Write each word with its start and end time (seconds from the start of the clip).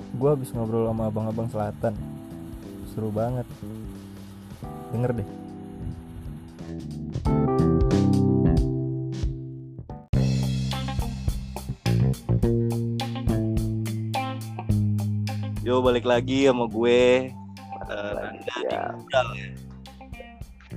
gue 0.00 0.30
habis 0.30 0.50
ngobrol 0.54 0.88
sama 0.88 1.10
abang-abang 1.10 1.48
selatan 1.50 1.94
seru 2.90 3.12
banget 3.12 3.46
denger 4.94 5.22
deh 5.22 5.28
Yo 15.68 15.84
balik 15.84 16.08
lagi 16.08 16.48
sama 16.48 16.64
gue 16.64 17.28
uh, 17.92 18.12
Nanda 18.16 18.56
Ya. 18.64 18.96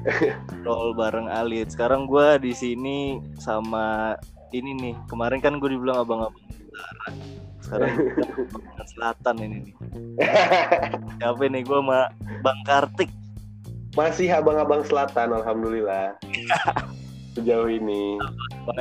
Roll 0.65 0.97
bareng 0.97 1.29
Alit. 1.29 1.71
Sekarang 1.71 2.09
gue 2.09 2.41
di 2.41 2.51
sini 2.51 3.21
sama 3.37 4.17
ini 4.51 4.73
nih. 4.75 4.95
Kemarin 5.07 5.39
kan 5.39 5.61
gue 5.61 5.69
dibilang 5.69 6.03
abang-abang. 6.03 6.43
Sekarang 7.71 7.95
abang 8.75 8.89
selatan 8.91 9.35
ini 9.39 9.57
nih. 9.63 9.75
Siapa 11.23 11.43
nih 11.47 11.63
gue 11.63 11.79
sama 11.79 12.11
Bang 12.43 12.59
Kartik. 12.67 13.07
Masih 13.95 14.27
abang-abang 14.27 14.83
selatan, 14.83 15.31
alhamdulillah. 15.31 16.19
Sejauh 17.39 17.71
ini. 17.71 18.19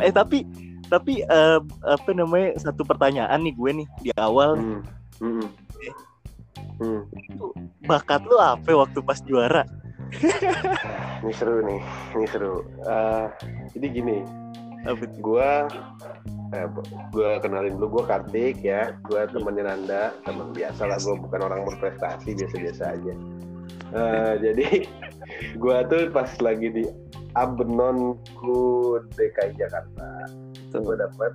Eh 0.03 0.11
tapi 0.11 0.43
tapi 0.91 1.23
eh, 1.23 1.59
apa 1.87 2.11
namanya 2.11 2.59
satu 2.59 2.83
pertanyaan 2.83 3.47
nih 3.47 3.55
gue 3.55 3.71
nih 3.79 3.87
di 4.03 4.11
awal 4.19 4.59
Hmm. 4.59 4.83
Hmm. 5.23 5.47
Hmm. 6.81 7.05
bakat 7.87 8.25
lu 8.27 8.41
apa 8.41 8.73
waktu 8.75 8.99
pas 9.07 9.23
juara? 9.23 9.63
Ini 11.21 11.33
seru 11.37 11.63
nih, 11.63 11.79
ini 12.17 12.27
seru. 12.27 12.65
Eh, 12.89 13.27
jadi 13.77 13.87
gini, 14.01 14.25
Tuh? 14.85 14.97
gua 15.21 15.69
eh, 16.57 16.67
gua 17.13 17.39
kenalin 17.39 17.77
dulu 17.77 18.01
gua 18.01 18.05
Kartik 18.17 18.65
ya, 18.65 18.97
gua 19.07 19.29
temennya 19.29 19.71
Nanda, 19.71 20.03
teman 20.25 20.51
biasa 20.57 20.89
lah, 20.89 20.99
gua 21.05 21.15
bukan 21.21 21.41
orang 21.47 21.61
berprestasi 21.69 22.35
biasa-biasa 22.35 22.85
aja. 22.97 23.15
Eh, 23.91 24.35
jadi 24.41 24.67
gua 25.63 25.85
tuh 25.87 26.09
pas 26.11 26.31
lagi 26.41 26.69
di 26.73 26.85
Abnonku 27.39 28.99
DKI 29.15 29.55
Jakarta, 29.55 30.27
itu 30.57 30.77
gua 30.83 30.97
dapet 30.99 31.33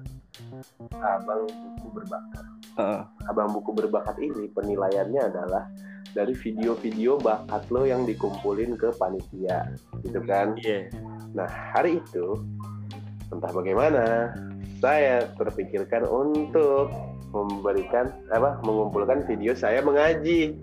abang 1.00 1.48
buku 1.48 1.88
berbakat. 2.02 2.46
Heeh. 2.76 3.02
abang 3.32 3.56
buku 3.56 3.72
berbakat 3.72 4.20
ini 4.20 4.52
penilaiannya 4.52 5.22
adalah 5.32 5.64
dari 6.12 6.36
video-video 6.36 7.16
bakat 7.20 7.64
lo 7.72 7.88
yang 7.88 8.04
dikumpulin 8.04 8.76
ke 8.76 8.92
panitia 9.00 9.72
gitu 10.04 10.20
kan 10.28 10.60
Iya. 10.60 10.92
nah 11.32 11.48
hari 11.48 12.04
itu 12.04 12.40
entah 13.34 13.52
bagaimana 13.54 14.34
saya 14.84 15.26
terpikirkan 15.40 16.06
untuk 16.06 16.92
memberikan 17.34 18.14
apa 18.32 18.62
mengumpulkan 18.64 19.26
video 19.26 19.56
saya 19.58 19.82
mengaji 19.82 20.56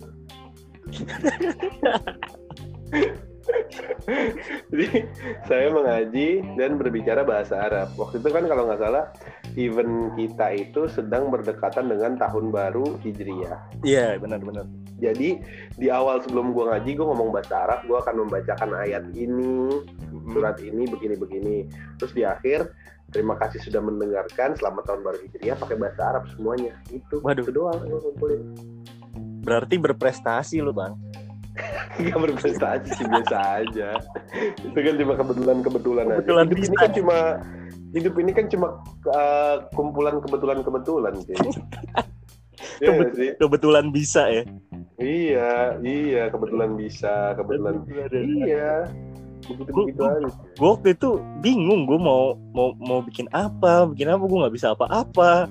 jadi 4.73 5.07
saya 5.47 5.69
mengaji 5.71 6.43
dan 6.59 6.79
berbicara 6.79 7.23
bahasa 7.23 7.59
Arab 7.59 7.95
waktu 7.99 8.19
itu 8.23 8.29
kan 8.31 8.45
kalau 8.47 8.67
nggak 8.69 8.81
salah 8.81 9.05
event 9.55 10.15
kita 10.19 10.47
itu 10.55 10.81
sedang 10.91 11.29
berdekatan 11.31 11.91
dengan 11.91 12.19
tahun 12.19 12.51
baru 12.51 12.99
Hijriyah 13.03 13.83
Iya, 13.83 14.19
benar-benar. 14.19 14.67
jadi 14.99 15.39
di 15.75 15.89
awal 15.91 16.23
sebelum 16.23 16.55
gua 16.55 16.77
ngaji 16.77 16.91
gua 16.99 17.07
ngomong 17.15 17.31
bahasa 17.35 17.55
Arab 17.67 17.81
gua 17.87 17.99
akan 18.03 18.27
membacakan 18.27 18.71
ayat 18.79 19.05
ini 19.15 19.71
surat 20.33 20.57
ini 20.63 20.87
begini-begini 20.87 21.57
terus 21.99 22.15
di 22.15 22.23
akhir 22.23 22.71
terima 23.13 23.37
kasih 23.37 23.61
sudah 23.61 23.83
mendengarkan 23.83 24.55
selamat 24.57 24.83
tahun 24.89 25.01
baru 25.05 25.19
Hijriah 25.27 25.57
pakai 25.59 25.77
bahasa 25.77 26.01
Arab 26.15 26.25
semuanya 26.33 26.79
itu 26.95 27.19
Waduh. 27.21 27.45
itu 27.45 27.53
doang 27.53 27.81
yang 27.85 27.99
ngumpulin 27.99 28.43
Berarti 29.43 29.75
berprestasi 29.75 30.63
lu, 30.63 30.71
Bang. 30.71 30.95
Nggak 31.93 32.19
berprestasi 32.19 32.89
sih 32.95 33.05
biasa 33.05 33.37
aja 33.61 33.91
itu 34.61 34.79
kan 34.79 34.95
cuma 34.97 35.13
kebetulan 35.15 35.59
kebetulan 35.61 36.07
aja 36.09 36.19
Kebetulan 36.25 36.47
hidup 36.49 36.63
ini 36.63 36.77
kan 36.77 36.91
cuma 36.93 37.19
hidup 37.93 38.15
ini 38.17 38.31
kan 38.33 38.47
cuma 38.49 38.67
uh, 39.07 39.57
kumpulan 39.73 40.17
kebetulan 40.21 40.59
kebetulan 40.61 41.15
sih 41.29 41.37
Kebet- 42.79 43.15
sih? 43.15 43.31
Kebetulan 43.37 43.91
bisa 43.91 44.23
ya. 44.31 44.43
Iya, 44.97 45.83
iya, 45.83 46.23
kebetulan 46.31 46.79
bisa, 46.79 47.35
kebetulan 47.35 47.83
iya. 48.39 48.87
Gue 49.43 50.69
waktu 50.71 50.95
itu 50.95 51.19
bingung 51.43 51.91
gue 51.91 51.99
mau 51.99 52.39
mau 52.55 52.71
mau 52.79 53.03
bikin 53.03 53.27
apa 53.35 53.91
bikin 53.91 54.07
apa 54.07 54.23
gue 54.23 54.39
nggak 54.39 54.55
bisa 54.55 54.71
apa-apa 54.71 55.51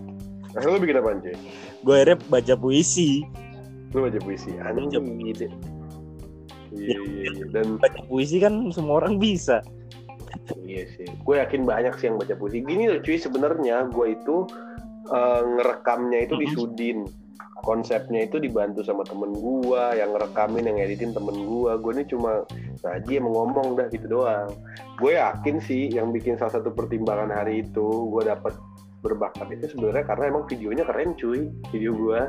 Nah, 0.51 0.59
lu 0.67 0.79
bikin 0.79 0.99
apaan, 0.99 1.19
cuy? 1.19 1.35
gue 1.79 1.93
akhirnya 1.95 2.17
baca 2.27 2.53
puisi 2.55 3.23
Lu 3.91 4.07
baca 4.07 4.19
puisi. 4.23 4.51
Anjing. 4.55 4.87
Baca 4.87 4.99
puisi. 5.03 5.47
Iya, 6.71 6.99
iya, 7.03 7.29
iya. 7.35 7.45
Dan 7.51 7.77
baca 7.77 7.99
puisi 8.07 8.39
kan 8.39 8.71
semua 8.71 9.03
orang 9.03 9.19
bisa 9.19 9.59
iya 10.65 10.83
sih. 10.95 11.07
Gue 11.23 11.39
yakin 11.41 11.67
banyak 11.67 11.93
sih 11.99 12.09
yang 12.09 12.17
baca 12.17 12.33
puisi. 12.37 12.63
Gini 12.63 12.89
loh, 12.89 12.99
cuy, 13.03 13.17
sebenarnya 13.19 13.89
gue 13.91 14.07
itu 14.15 14.47
eh, 15.11 15.41
ngerekamnya 15.59 16.19
itu 16.29 16.35
di. 16.39 16.47
Sudin. 16.53 16.99
Konsepnya 17.61 18.25
itu 18.25 18.41
dibantu 18.41 18.81
sama 18.81 19.05
temen 19.05 19.37
gue, 19.37 19.83
yang 19.93 20.17
ngerekamin, 20.17 20.65
yang 20.65 20.81
editin 20.81 21.13
temen 21.13 21.45
gue. 21.45 21.71
Gue 21.77 21.91
ini 21.93 22.09
cuma 22.09 22.41
ngaji 22.81 23.21
emang 23.21 23.33
ngomong 23.37 23.77
dah 23.77 23.85
gitu 23.93 24.09
doang. 24.09 24.49
Gue 24.97 25.13
yakin 25.13 25.61
sih 25.61 25.93
yang 25.93 26.09
bikin 26.09 26.41
salah 26.41 26.57
satu 26.57 26.73
pertimbangan 26.73 27.29
hari 27.29 27.61
itu 27.61 28.09
gue 28.09 28.23
dapat 28.25 28.57
berbakat 29.01 29.49
itu 29.49 29.65
sebenarnya 29.73 30.05
karena 30.05 30.23
emang 30.29 30.45
videonya 30.45 30.85
keren 30.85 31.17
cuy 31.17 31.49
video 31.73 31.89
gue 31.97 32.21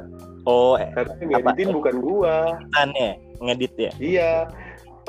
oh 0.49 0.81
eh, 0.81 0.89
karena 0.97 1.13
yang 1.21 1.45
ngeditin 1.45 1.69
bukan 1.77 1.97
gue 2.01 2.35
editannya 2.57 3.11
ngedit 3.49 3.75
ya 3.77 3.93
Iya, 3.99 4.33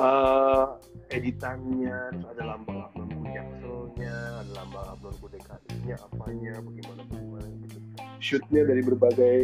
eh 0.02 0.66
editannya, 1.14 1.98
terus 2.18 2.26
ada 2.34 2.44
lambang-lambang 2.56 3.10
jakselnya, 3.30 4.16
ada 4.42 4.52
lambang-lambang 4.58 5.14
DKI-nya, 5.22 5.96
apanya, 6.02 6.54
bagaimana 6.58 7.02
bagaimana 7.06 7.48
gitu. 7.62 7.78
Shootnya 8.18 8.62
dari 8.66 8.82
berbagai 8.82 9.38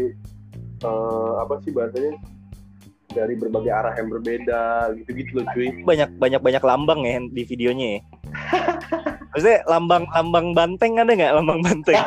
eh, 0.82 1.32
apa 1.38 1.54
sih 1.62 1.70
bahasanya? 1.70 2.18
Dari 3.10 3.34
berbagai 3.38 3.74
arah 3.74 3.94
yang 3.98 4.10
berbeda, 4.14 4.94
gitu-gitu 5.02 5.42
loh 5.42 5.46
cuy. 5.54 5.74
banyak 5.82 6.10
banyak 6.22 6.42
banyak 6.46 6.62
lambang 6.62 7.02
ya 7.06 7.18
di 7.34 7.42
videonya 7.42 7.88
ya 7.98 8.02
maksudnya 9.34 9.66
lambang 9.66 10.06
lambang 10.14 10.54
banteng 10.54 11.02
ada 11.02 11.10
nggak 11.10 11.34
lambang 11.42 11.60
banteng 11.66 11.98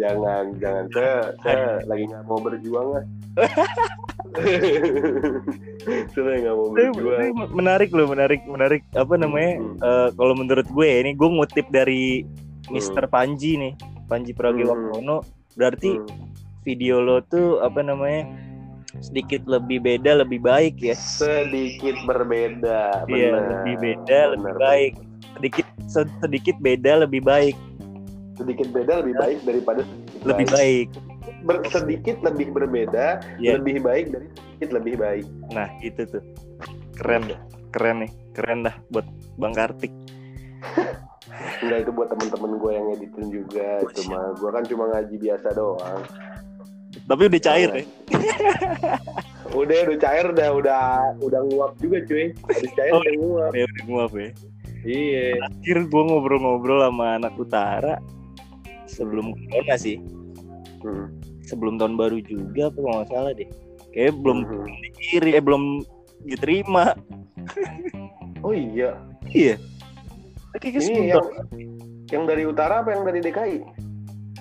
jangan, 0.00 0.44
jangan. 0.58 0.84
Saya, 0.92 1.16
saya 1.44 1.84
lagi 1.84 2.04
nggak 2.08 2.24
mau 2.24 2.40
berjuang 2.40 2.88
lah. 2.96 3.04
saya 6.12 6.36
nggak 6.40 6.54
mau 6.54 6.68
berjuang. 6.68 7.18
tapi 7.18 7.28
menarik 7.52 7.90
loh 7.90 8.06
menarik 8.06 8.40
menarik 8.44 8.82
apa 8.92 9.14
namanya 9.14 9.52
Hmm. 9.54 9.76
eh, 9.78 10.08
kalau 10.12 10.34
menurut 10.34 10.66
gue 10.66 10.88
ini 10.88 11.12
gue 11.12 11.28
ngutip 11.28 11.66
dari 11.68 12.26
Mr. 12.66 13.06
Panji 13.06 13.54
nih 13.54 13.72
Panji 14.04 14.32
Pragiwaksono 14.32 15.22
berarti 15.54 15.94
Hmm. 15.94 16.08
video 16.62 16.98
lo 16.98 17.20
tuh 17.20 17.60
apa 17.60 17.80
namanya 17.80 18.26
sedikit 18.96 19.44
lebih 19.44 19.78
beda 19.80 20.16
lebih 20.16 20.40
baik 20.40 20.78
ya 20.80 20.94
Sedikit 20.94 21.98
berbeda, 22.04 23.04
Iya 23.04 23.34
benar. 23.34 23.42
lebih 23.52 23.74
beda 23.76 24.20
lebih 24.32 24.42
Benar, 24.48 24.56
baik 24.56 24.92
sedikit 25.34 25.66
se- 25.84 26.14
sedikit 26.20 26.56
beda 26.58 27.02
lebih 27.02 27.20
baik 27.20 27.56
sedikit 28.34 28.66
beda 28.68 28.98
lebih 29.00 29.14
baik 29.16 29.38
daripada 29.42 29.82
lebih 30.24 30.46
baik. 30.48 30.88
Ber- 31.44 31.64
sedikit 31.68 32.16
lebih 32.20 32.50
berbeda 32.50 33.20
Iya. 33.36 33.60
lebih 33.60 33.80
baik 33.80 34.06
dari 34.10 34.26
sedikit 34.32 34.70
lebih 34.74 34.94
baik. 34.96 35.26
Nah 35.50 35.68
itu 35.80 36.02
tuh. 36.04 36.24
Keren 36.94 37.28
keren 37.68 37.96
nih 38.00 38.12
keren 38.32 38.62
dah 38.62 38.76
buat 38.88 39.04
Bang 39.36 39.52
Kartik. 39.52 39.92
Enggak 41.60 41.78
itu 41.82 41.90
buat 41.90 42.08
temen-temen 42.08 42.50
gue 42.56 42.70
yang 42.72 42.86
editin 42.92 43.26
juga 43.28 43.68
cuma 43.92 44.18
gue 44.32 44.50
kan 44.50 44.64
cuma 44.64 44.84
ngaji 44.90 45.16
biasa 45.18 45.48
doang. 45.52 46.00
Tapi 47.04 47.22
udah 47.26 47.40
cair 47.42 47.70
ya 47.72 47.84
udah 49.60 49.76
udah 49.84 49.98
cair 49.98 50.24
udah 50.30 50.48
udah 50.54 50.82
udah 51.20 51.40
nguap 51.44 51.72
juga 51.76 51.98
cuy. 52.04 52.30
Habis 52.48 52.72
cair 52.72 52.92
Oh, 52.92 53.00
udah 53.00 53.14
nguap. 53.18 53.50
ya 53.52 53.64
udah 53.66 53.84
nguap 53.84 54.12
ya. 54.14 54.30
Iya. 54.84 55.28
Akhir 55.42 55.78
gue 55.84 56.02
ngobrol-ngobrol 56.04 56.80
sama 56.80 57.16
anak 57.18 57.34
utara 57.34 57.94
sebelum 58.94 59.34
corona 59.50 59.76
sih. 59.76 59.98
Hmm. 60.84 61.08
sebelum 61.44 61.76
tahun 61.76 61.96
baru 61.96 62.20
juga 62.20 62.68
apa 62.68 62.76
kalau 62.76 62.96
nggak 63.00 63.08
salah 63.08 63.32
deh. 63.32 63.48
Kayak 63.92 64.14
belum 64.16 64.38
Mhm. 64.44 64.64
dikiri 64.80 65.30
eh 65.32 65.42
belum 65.44 65.62
diterima. 66.24 66.84
Oh 68.40 68.52
iya. 68.52 68.96
Iya. 69.28 69.56
Kayak 70.56 70.84
ini 70.84 71.12
yang 71.12 71.26
yang 72.08 72.24
dari 72.24 72.44
utara 72.44 72.80
apa 72.80 72.92
yang 72.92 73.04
dari 73.04 73.20
DKI 73.20 73.56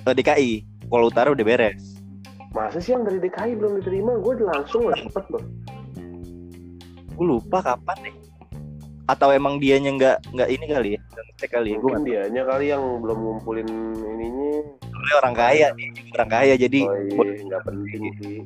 tahun- 0.04 0.16
DKI 0.16 0.52
kalau 0.88 1.08
utara 1.08 1.32
udah 1.32 1.44
beres. 1.44 1.96
Masa 2.52 2.78
sih 2.78 2.92
yang 2.92 3.04
dari 3.04 3.20
DKI 3.20 3.56
belum 3.56 3.80
diterima? 3.80 4.20
Gue 4.20 4.40
langsung 4.40 4.88
lah 4.88 5.00
cepet 5.00 5.26
loh 5.28 5.44
gue 7.14 7.26
lupa 7.30 7.62
kapan 7.62 8.10
deh 8.10 8.16
atau 9.04 9.30
emang 9.30 9.60
dianya 9.60 9.92
nggak 9.92 10.18
nggak 10.32 10.50
ini 10.50 10.66
kali 10.66 10.90
ya? 10.96 11.00
Ngecek 11.04 11.50
kali 11.52 11.70
ya? 11.74 11.78
Mungkin 11.78 12.04
dianya 12.04 12.42
kali 12.46 12.66
yang 12.72 12.84
belum 13.00 13.18
ngumpulin 13.20 13.68
ininya. 14.00 14.52
Orang 15.20 15.36
kaya 15.36 15.68
nih 15.76 15.90
orang 16.16 16.30
kaya 16.32 16.54
jadi 16.56 16.80
oh 16.88 16.96
iya 17.22 17.44
nggak 17.44 17.64
penting 17.68 18.04
sih. 18.18 18.40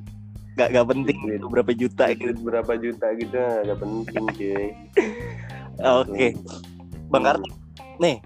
Nggak 0.58 0.68
nggak 0.74 0.88
penting 0.90 1.18
Duit. 1.22 1.38
itu 1.38 1.48
berapa 1.48 1.72
juta 1.72 2.06
gitu. 2.12 2.32
berapa 2.42 2.74
juta 2.76 3.08
gitu 3.14 3.38
nggak 3.38 3.80
penting 3.80 4.24
cuy. 4.38 4.66
Oke. 5.78 6.28
Bang 7.08 7.24
Kartik 7.24 7.54
nih 7.98 8.18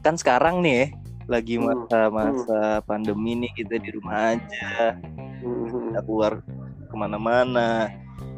kan 0.00 0.14
sekarang 0.14 0.62
nih 0.62 0.74
ya 0.74 0.86
lagi 1.26 1.58
Hmm. 1.58 1.66
masa-masa 1.66 2.78
pandemi 2.86 3.34
nih 3.34 3.50
kita 3.52 3.82
di 3.82 3.90
rumah 3.90 4.38
aja. 4.38 4.94
Hmm, 5.42 5.90
nggak 5.90 6.04
keluar 6.06 6.38
ke 6.86 6.94
mana-mana. 6.94 7.90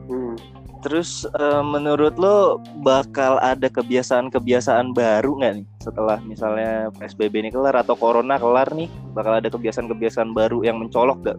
Hmm. 0.08 0.32
Terus 0.80 1.26
eh, 1.38 1.62
menurut 1.64 2.14
lo 2.18 2.62
bakal 2.86 3.38
ada 3.42 3.66
kebiasaan-kebiasaan 3.66 4.94
baru 4.94 5.38
nggak 5.42 5.54
nih 5.62 5.66
setelah 5.82 6.18
misalnya 6.22 6.92
psbb 6.96 7.34
ini 7.42 7.50
kelar 7.50 7.74
atau 7.74 7.98
corona 7.98 8.38
kelar 8.38 8.70
nih 8.74 8.86
bakal 9.12 9.34
ada 9.38 9.50
kebiasaan-kebiasaan 9.50 10.30
baru 10.32 10.62
yang 10.62 10.78
mencolok 10.78 11.18
gak 11.26 11.38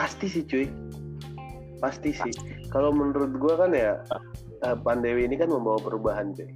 pasti 0.00 0.26
sih 0.30 0.42
cuy. 0.46 0.66
Pasti 1.80 2.10
sih. 2.12 2.32
Kalau 2.72 2.88
menurut 2.94 3.36
gua 3.36 3.66
kan 3.66 3.76
ya 3.76 4.00
eh, 4.64 4.76
pandemi 4.80 5.26
ini 5.26 5.36
kan 5.36 5.52
membawa 5.52 5.76
perubahan 5.76 6.32
cuy. 6.32 6.50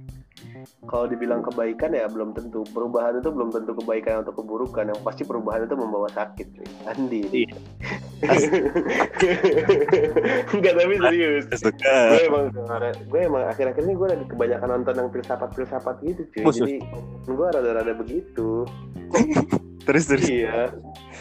Kalau 0.89 1.05
dibilang 1.05 1.45
kebaikan 1.45 1.93
ya 1.93 2.09
belum 2.09 2.33
tentu. 2.33 2.65
Perubahan 2.73 3.21
itu 3.21 3.29
belum 3.29 3.53
tentu 3.53 3.77
kebaikan 3.77 4.25
atau 4.25 4.33
keburukan. 4.33 4.89
Yang 4.89 5.01
pasti 5.05 5.23
perubahan 5.27 5.69
itu 5.69 5.75
membawa 5.77 6.09
sakit 6.09 6.47
cuy. 6.57 6.69
Andi 6.89 7.21
Iya. 7.45 7.57
enggak 10.55 10.73
tapi 10.75 10.95
serius. 10.97 11.45
gue 11.51 12.21
emang 12.31 12.45
gue 12.95 13.21
emang 13.21 13.43
akhir-akhir 13.51 13.83
ini 13.83 13.93
gue 13.95 14.07
lagi 14.07 14.25
kebanyakan 14.31 14.69
nonton 14.71 14.95
yang 14.95 15.09
filsafat 15.11 15.49
filsafat 15.53 15.95
gitu 16.03 16.23
cuy. 16.31 16.43
Jadi 16.51 16.79
gue 17.27 17.47
rada-rada 17.51 17.93
begitu. 17.95 18.65
Terus 19.85 20.09
terus. 20.09 20.25
Iya. 20.25 20.73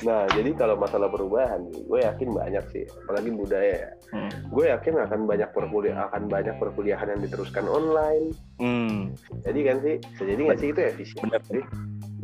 Nah 0.09 0.25
jadi 0.33 0.57
kalau 0.57 0.81
masalah 0.81 1.13
perubahan 1.13 1.69
gue 1.69 2.01
yakin 2.01 2.33
banyak 2.33 2.65
sih 2.73 2.89
apalagi 3.05 3.29
budaya 3.29 3.77
ya. 3.77 3.93
Hmm. 4.15 4.31
gue 4.49 4.65
yakin 4.71 4.95
akan 5.05 5.27
banyak 5.27 5.51
perkuliah 5.53 6.07
akan 6.09 6.33
banyak 6.33 6.57
perkuliahan 6.57 7.13
yang 7.13 7.21
diteruskan 7.21 7.69
online. 7.69 8.33
Hmm, 8.57 9.13
jadi 9.45 9.61
kan 9.69 9.77
sih 9.85 9.97
jadi 10.17 10.41
nggak 10.49 10.59
sih 10.65 10.69
itu 10.73 10.81
efisien? 10.81 11.29
Bener. 11.29 11.43
sih 11.45 11.61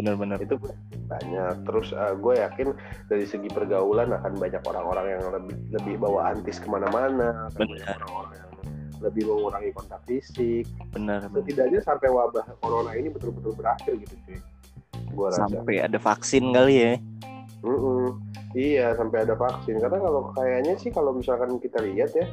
bener-bener. 0.01 0.39
Itu 0.41 0.57
banyak. 1.07 1.55
Terus 1.69 1.89
uh, 1.93 2.17
gue 2.17 2.35
yakin 2.41 2.69
dari 3.07 3.25
segi 3.29 3.49
pergaulan 3.53 4.11
akan 4.17 4.33
banyak 4.41 4.63
orang-orang 4.65 5.07
yang 5.17 5.23
lebih 5.31 5.57
lebih 5.77 5.95
bawa 6.01 6.35
antis 6.35 6.57
ke 6.57 6.67
mana-mana 6.67 7.47
orang-orang 7.55 8.35
yang 8.35 8.51
lebih 9.01 9.23
mengurangi 9.29 9.71
kontak 9.73 10.01
fisik. 10.05 10.69
Bener. 10.93 11.25
setidaknya 11.33 11.81
sampai 11.81 12.09
wabah 12.13 12.45
corona 12.61 12.93
ini 12.97 13.09
betul-betul 13.09 13.57
berakhir 13.57 13.97
gitu 13.97 14.15
cuy. 14.29 14.39
Gue 15.11 15.27
rasa. 15.33 15.49
Sampai 15.49 15.81
ada 15.81 15.99
vaksin 15.99 16.53
kali 16.53 16.75
ya. 16.77 16.93
Mm-mm. 17.61 18.30
Iya 18.51 18.99
sampai 18.99 19.23
ada 19.23 19.39
vaksin 19.39 19.79
karena 19.79 19.99
kalau 20.01 20.35
kayaknya 20.35 20.75
sih 20.75 20.91
kalau 20.91 21.15
misalkan 21.15 21.55
kita 21.57 21.79
lihat 21.81 22.11
ya, 22.13 22.27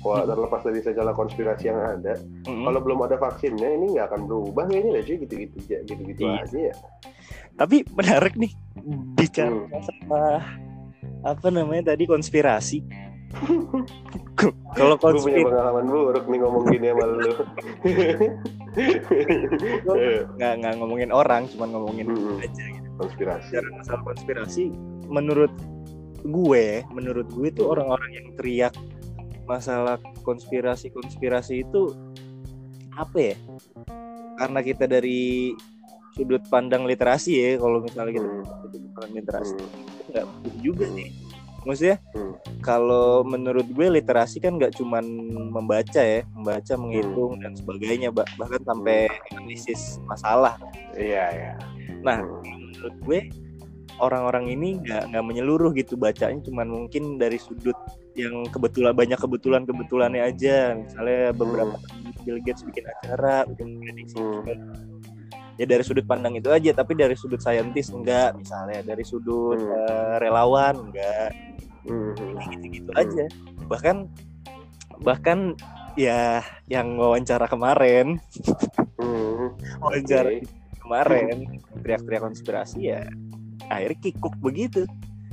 wah 0.00 0.22
Hmm. 0.22 0.30
terlepas 0.30 0.62
dari 0.62 0.78
segala 0.78 1.10
konspirasi 1.10 1.66
yang 1.66 1.82
ada, 1.82 2.14
Mm-mm. 2.46 2.62
kalau 2.62 2.78
belum 2.78 3.02
ada 3.02 3.18
vaksinnya 3.18 3.74
ini 3.74 3.90
nggak 3.92 4.06
akan 4.06 4.22
berubah 4.24 4.64
kayaknya 4.64 4.90
deh 4.92 5.04
cuy 5.04 5.16
gitu-gitu 5.20 5.56
aja 5.58 5.76
gitu-gitu 5.84 6.20
Iya. 6.22 6.38
aja 6.40 6.58
ya. 6.70 6.74
tapi 7.54 7.82
menarik 7.88 8.34
nih 8.34 8.52
bicara 9.14 9.50
Hmm. 9.50 9.66
masalah 9.68 10.42
apa 11.24 11.46
namanya 11.48 11.90
tadi 11.90 12.04
konspirasi 12.04 12.78
kalau 14.74 14.94
Gue 14.94 15.02
punya 15.18 15.34
konspirasi 15.34 15.42
pengalaman 15.44 15.86
buruk 15.86 16.24
nih 16.28 16.38
ngomong 16.38 16.64
gini 16.68 16.86
sama 16.88 17.04
lu. 17.08 17.32
nggak 20.34 20.52
nggak 20.56 20.72
ngomongin 20.78 21.10
orang 21.10 21.42
cuman 21.50 21.68
ngomongin 21.72 22.06
Mm-mm. 22.08 22.38
aja 22.40 22.62
gitu. 22.64 22.83
Konspirasi. 22.96 23.48
bicara 23.50 23.68
masalah 23.72 24.02
konspirasi 24.02 24.64
menurut 25.06 25.52
gue 26.20 26.64
menurut 26.90 27.26
gue 27.28 27.46
itu 27.48 27.62
orang-orang 27.64 28.10
yang 28.14 28.26
teriak 28.34 28.74
masalah 29.44 30.00
konspirasi 30.24 30.88
konspirasi 30.88 31.62
itu 31.62 31.92
apa 32.94 33.34
ya 33.34 33.36
karena 34.34 34.60
kita 34.60 34.88
dari 34.88 35.52
sudut 36.14 36.40
pandang 36.48 36.86
literasi 36.86 37.32
ya 37.34 37.50
kalau 37.58 37.82
misalnya 37.82 38.12
kita 38.16 38.28
Hmm. 38.30 38.44
sudut 38.64 38.82
pandang 38.94 39.12
literasi 39.18 39.54
Hmm. 39.54 39.70
nggak 40.08 40.24
betul 40.24 40.54
juga 40.62 40.86
nih 40.94 41.10
maksudnya 41.64 41.96
Hmm. 42.14 42.34
kalau 42.60 43.20
menurut 43.20 43.66
gue 43.66 43.86
literasi 43.90 44.38
kan 44.38 44.56
nggak 44.56 44.72
cuman 44.74 45.04
membaca 45.50 46.00
ya 46.00 46.22
membaca 46.32 46.72
menghitung 46.76 47.36
dan 47.36 47.52
sebagainya 47.52 48.08
bah- 48.08 48.30
bahkan 48.36 48.62
sampai 48.64 49.10
analisis 49.30 49.98
masalah 50.06 50.56
Iya 50.94 51.24
ya. 51.34 51.52
Nah, 52.06 52.22
menurut 52.84 53.00
gue 53.00 53.18
orang-orang 53.96 54.52
ini 54.52 54.76
nggak 54.84 55.08
nggak 55.08 55.24
menyeluruh 55.24 55.72
gitu 55.72 55.96
bacanya 55.96 56.44
cuman 56.44 56.68
mungkin 56.68 57.16
dari 57.16 57.40
sudut 57.40 57.78
yang 58.12 58.44
kebetulan 58.52 58.92
banyak 58.92 59.16
kebetulan 59.16 59.64
kebetulannya 59.64 60.20
aja 60.20 60.76
misalnya 60.76 61.32
beberapa 61.32 61.80
Bill 62.28 62.44
Gates 62.44 62.60
bikin 62.68 62.84
acara 62.84 63.48
bikin 63.48 63.80
prediksi 63.80 64.20
Hmm. 64.20 64.44
ya 65.56 65.64
dari 65.64 65.86
sudut 65.86 66.04
pandang 66.04 66.34
itu 66.36 66.50
aja 66.50 66.74
tapi 66.76 66.92
dari 66.98 67.14
sudut 67.16 67.38
saintis 67.40 67.88
enggak 67.88 68.36
misalnya 68.36 68.84
dari 68.84 69.06
sudut 69.06 69.56
Hmm. 69.56 69.72
eh, 69.72 70.16
relawan 70.20 70.90
enggak 70.90 71.30
Hmm. 71.88 72.12
gitu-gitu 72.52 72.90
aja 72.98 73.24
bahkan 73.70 74.10
bahkan 75.00 75.56
ya 75.96 76.42
yang 76.66 76.98
wawancara 77.00 77.46
kemarin 77.48 78.18
Hmm. 79.00 79.54
wawancara 79.80 80.28
Oke. 80.34 80.63
Kemarin 80.84 81.26
teriak-teriak 81.80 82.22
konspirasi 82.22 82.78
ya 82.86 83.08
akhirnya 83.66 83.98
kikuk 84.02 84.36
begitu 84.38 84.84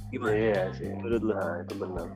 gimana 0.08 0.32
Iya 0.32 0.64
sih. 0.74 0.88
menurut 0.90 1.22
lo 1.22 1.34
Nah 1.34 1.56
itu 1.60 1.74
benar. 1.78 2.08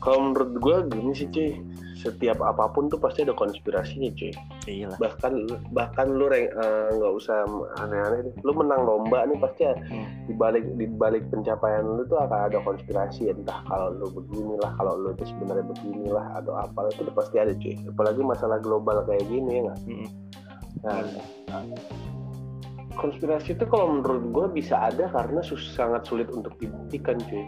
Kalau 0.00 0.18
menurut 0.24 0.56
gue 0.56 0.76
gini 0.88 1.12
sih 1.12 1.28
cuy, 1.28 1.50
setiap 1.92 2.40
apa 2.40 2.72
pun 2.72 2.88
tuh 2.88 2.96
pasti 2.96 3.20
ada 3.20 3.36
konspirasinya 3.36 4.08
cuy. 4.16 4.32
iya 4.64 4.88
lah 4.88 4.96
Bahkan 4.96 5.32
bahkan 5.76 6.08
lu 6.08 6.24
eh, 6.30 6.48
nggak 6.88 7.12
usah 7.12 7.44
aneh-aneh 7.76 8.24
deh. 8.24 8.34
Lu 8.40 8.56
menang 8.56 8.80
lomba 8.80 9.28
nih 9.28 9.36
pasti 9.36 9.68
ya, 9.68 9.76
Hmm. 9.76 10.08
di 10.24 10.32
balik 10.32 10.64
di 10.74 10.88
balik 10.88 11.28
pencapaian 11.28 11.84
lu 11.84 12.06
tuh 12.06 12.16
akan 12.16 12.48
ada 12.48 12.58
konspirasi 12.62 13.28
entah 13.28 13.60
kalau 13.68 13.92
lu 13.92 14.08
beginilah, 14.08 14.72
kalau 14.72 14.96
lu 14.96 15.12
itu 15.12 15.28
sebenarnya 15.28 15.68
beginilah 15.68 16.26
atau 16.34 16.56
apa 16.56 16.88
itu 16.88 17.04
udah 17.04 17.14
pasti 17.14 17.36
ada 17.36 17.52
cuy. 17.52 17.76
Apalagi 17.84 18.22
masalah 18.24 18.56
global 18.56 19.04
kayak 19.04 19.28
gini 19.28 19.50
ya 19.52 19.60
nggak. 19.68 19.78
Mm-mm. 19.84 20.08
Nah, 20.80 21.04
konspirasi 22.96 23.56
itu 23.56 23.64
kalau 23.68 24.00
menurut 24.00 24.24
gue 24.32 24.46
bisa 24.60 24.76
ada 24.76 25.08
karena 25.12 25.40
sus- 25.40 25.72
sangat 25.76 26.04
sulit 26.08 26.28
untuk 26.32 26.56
dibuktikan 26.60 27.16
cuy. 27.28 27.44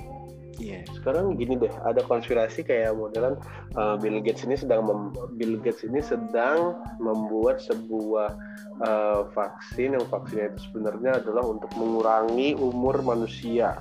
iya. 0.61 0.85
Sekarang 0.93 1.35
gini 1.41 1.57
deh 1.57 1.73
ada 1.85 2.05
konspirasi 2.05 2.61
kayak 2.63 2.93
modelan 2.95 3.41
uh, 3.75 3.97
Bill 3.97 4.21
Gates 4.21 4.45
ini 4.45 4.55
sedang 4.55 4.85
mem- 4.85 5.17
Bill 5.41 5.57
Gates 5.59 5.83
ini 5.83 6.05
sedang 6.05 6.77
membuat 7.01 7.59
sebuah 7.65 8.37
uh, 8.85 9.21
vaksin 9.33 9.97
yang 9.97 10.05
vaksinnya 10.13 10.53
itu 10.53 10.61
sebenarnya 10.71 11.25
adalah 11.25 11.45
untuk 11.49 11.73
mengurangi 11.81 12.53
umur 12.57 13.01
manusia. 13.01 13.81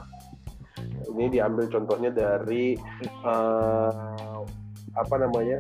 Ini 1.12 1.28
diambil 1.28 1.68
contohnya 1.68 2.10
dari 2.10 2.80
uh, 3.28 4.42
apa 4.96 5.16
namanya 5.20 5.60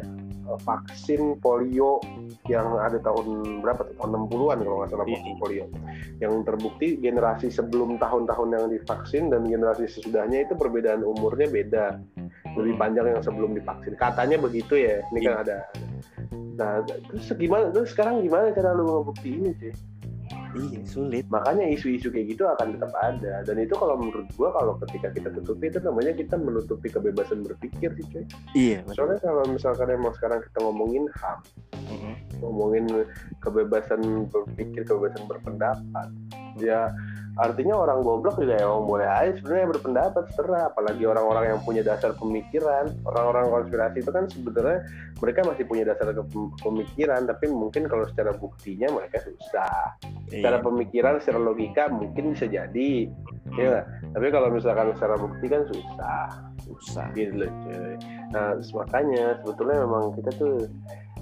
vaksin 0.66 1.38
polio 1.40 2.02
yang 2.50 2.78
ada 2.78 2.98
tahun 3.00 3.62
berapa 3.62 3.82
tuh? 3.88 3.96
tahun 4.02 4.12
60-an 4.30 4.58
kalau 4.66 4.78
nggak 4.82 4.90
salah 4.92 5.06
Iya. 5.08 5.14
vaksin 5.18 5.36
polio. 5.38 5.66
Yang 6.22 6.34
terbukti 6.48 6.88
generasi 7.00 7.48
sebelum 7.54 7.98
tahun-tahun 8.02 8.50
yang 8.54 8.66
divaksin 8.70 9.24
dan 9.30 9.46
generasi 9.46 9.86
sesudahnya 9.88 10.50
itu 10.50 10.54
perbedaan 10.58 11.02
umurnya 11.06 11.48
beda. 11.50 11.86
Lebih 12.58 12.76
panjang 12.76 13.16
yang 13.16 13.24
sebelum 13.24 13.56
divaksin. 13.56 13.96
Katanya 13.96 14.38
begitu 14.42 14.76
ya. 14.76 15.00
Ini 15.14 15.20
kan 15.24 15.36
ada. 15.48 15.58
Nah 16.60 16.84
terus 16.84 17.32
gimana? 17.38 17.72
Terus 17.72 17.96
sekarang 17.96 18.22
gimana 18.22 18.52
cara 18.52 18.76
lu 18.76 18.84
ngebuktiin 18.86 19.56
sih 19.58 19.74
iya 20.58 20.82
sulit 20.84 21.26
makanya 21.32 21.66
isu-isu 21.72 22.12
kayak 22.12 22.36
gitu 22.36 22.44
akan 22.48 22.76
tetap 22.76 22.92
ada 23.00 23.34
dan 23.48 23.56
itu 23.60 23.74
kalau 23.78 23.96
menurut 23.96 24.28
gua 24.36 24.50
kalau 24.56 24.74
ketika 24.88 25.08
kita 25.16 25.30
tutupi 25.40 25.72
itu 25.72 25.80
namanya 25.80 26.12
kita 26.16 26.36
menutupi 26.36 26.88
kebebasan 26.92 27.44
berpikir 27.46 27.90
sih 27.96 28.06
cuy 28.12 28.24
iya 28.58 28.80
betul 28.84 29.08
soalnya 29.08 29.20
kalau 29.24 29.44
misalkan 29.48 29.88
emang 29.92 30.14
sekarang 30.18 30.40
kita 30.44 30.58
ngomongin 30.60 31.06
ham 31.22 31.40
Mm-mm. 31.92 32.16
ngomongin 32.40 32.86
kebebasan 33.44 34.32
berpikir, 34.32 34.88
kebebasan 34.88 35.28
berpendapat. 35.28 36.08
Ya 36.60 36.92
artinya 37.40 37.80
orang 37.80 38.04
goblok 38.04 38.36
juga 38.44 38.60
emang 38.60 38.84
boleh 38.84 39.08
aja 39.08 39.32
sebenarnya 39.40 39.68
berpendapat 39.72 40.24
terserah 40.32 40.68
apalagi 40.68 41.04
orang-orang 41.08 41.56
yang 41.56 41.60
punya 41.64 41.82
dasar 41.86 42.12
pemikiran. 42.20 42.92
Orang-orang 43.08 43.48
konspirasi 43.48 44.04
itu 44.04 44.12
kan 44.12 44.28
sebenarnya 44.28 44.80
mereka 45.24 45.40
masih 45.48 45.64
punya 45.64 45.84
dasar 45.88 46.12
pemikiran 46.60 47.22
tapi 47.24 47.46
mungkin 47.48 47.88
kalau 47.88 48.04
secara 48.12 48.36
buktinya 48.36 48.92
mereka 48.92 49.24
susah. 49.24 49.96
Iya. 50.32 50.48
secara 50.48 50.58
pemikiran 50.64 51.20
secara 51.20 51.40
logika 51.44 51.84
mungkin 51.92 52.32
bisa 52.32 52.48
jadi. 52.48 52.92
Ya 53.60 53.84
tapi 54.16 54.28
kalau 54.32 54.48
misalkan 54.48 54.96
secara 54.96 55.16
bukti 55.20 55.46
kan 55.52 55.68
susah. 55.68 56.28
Susah. 56.64 57.06
Gitu 57.16 57.36
loh 57.36 57.52
cuy. 57.68 57.96
Nah 58.32 58.56
makanya 58.76 59.36
sebetulnya 59.44 59.84
memang 59.84 60.16
kita 60.16 60.32
tuh 60.40 60.56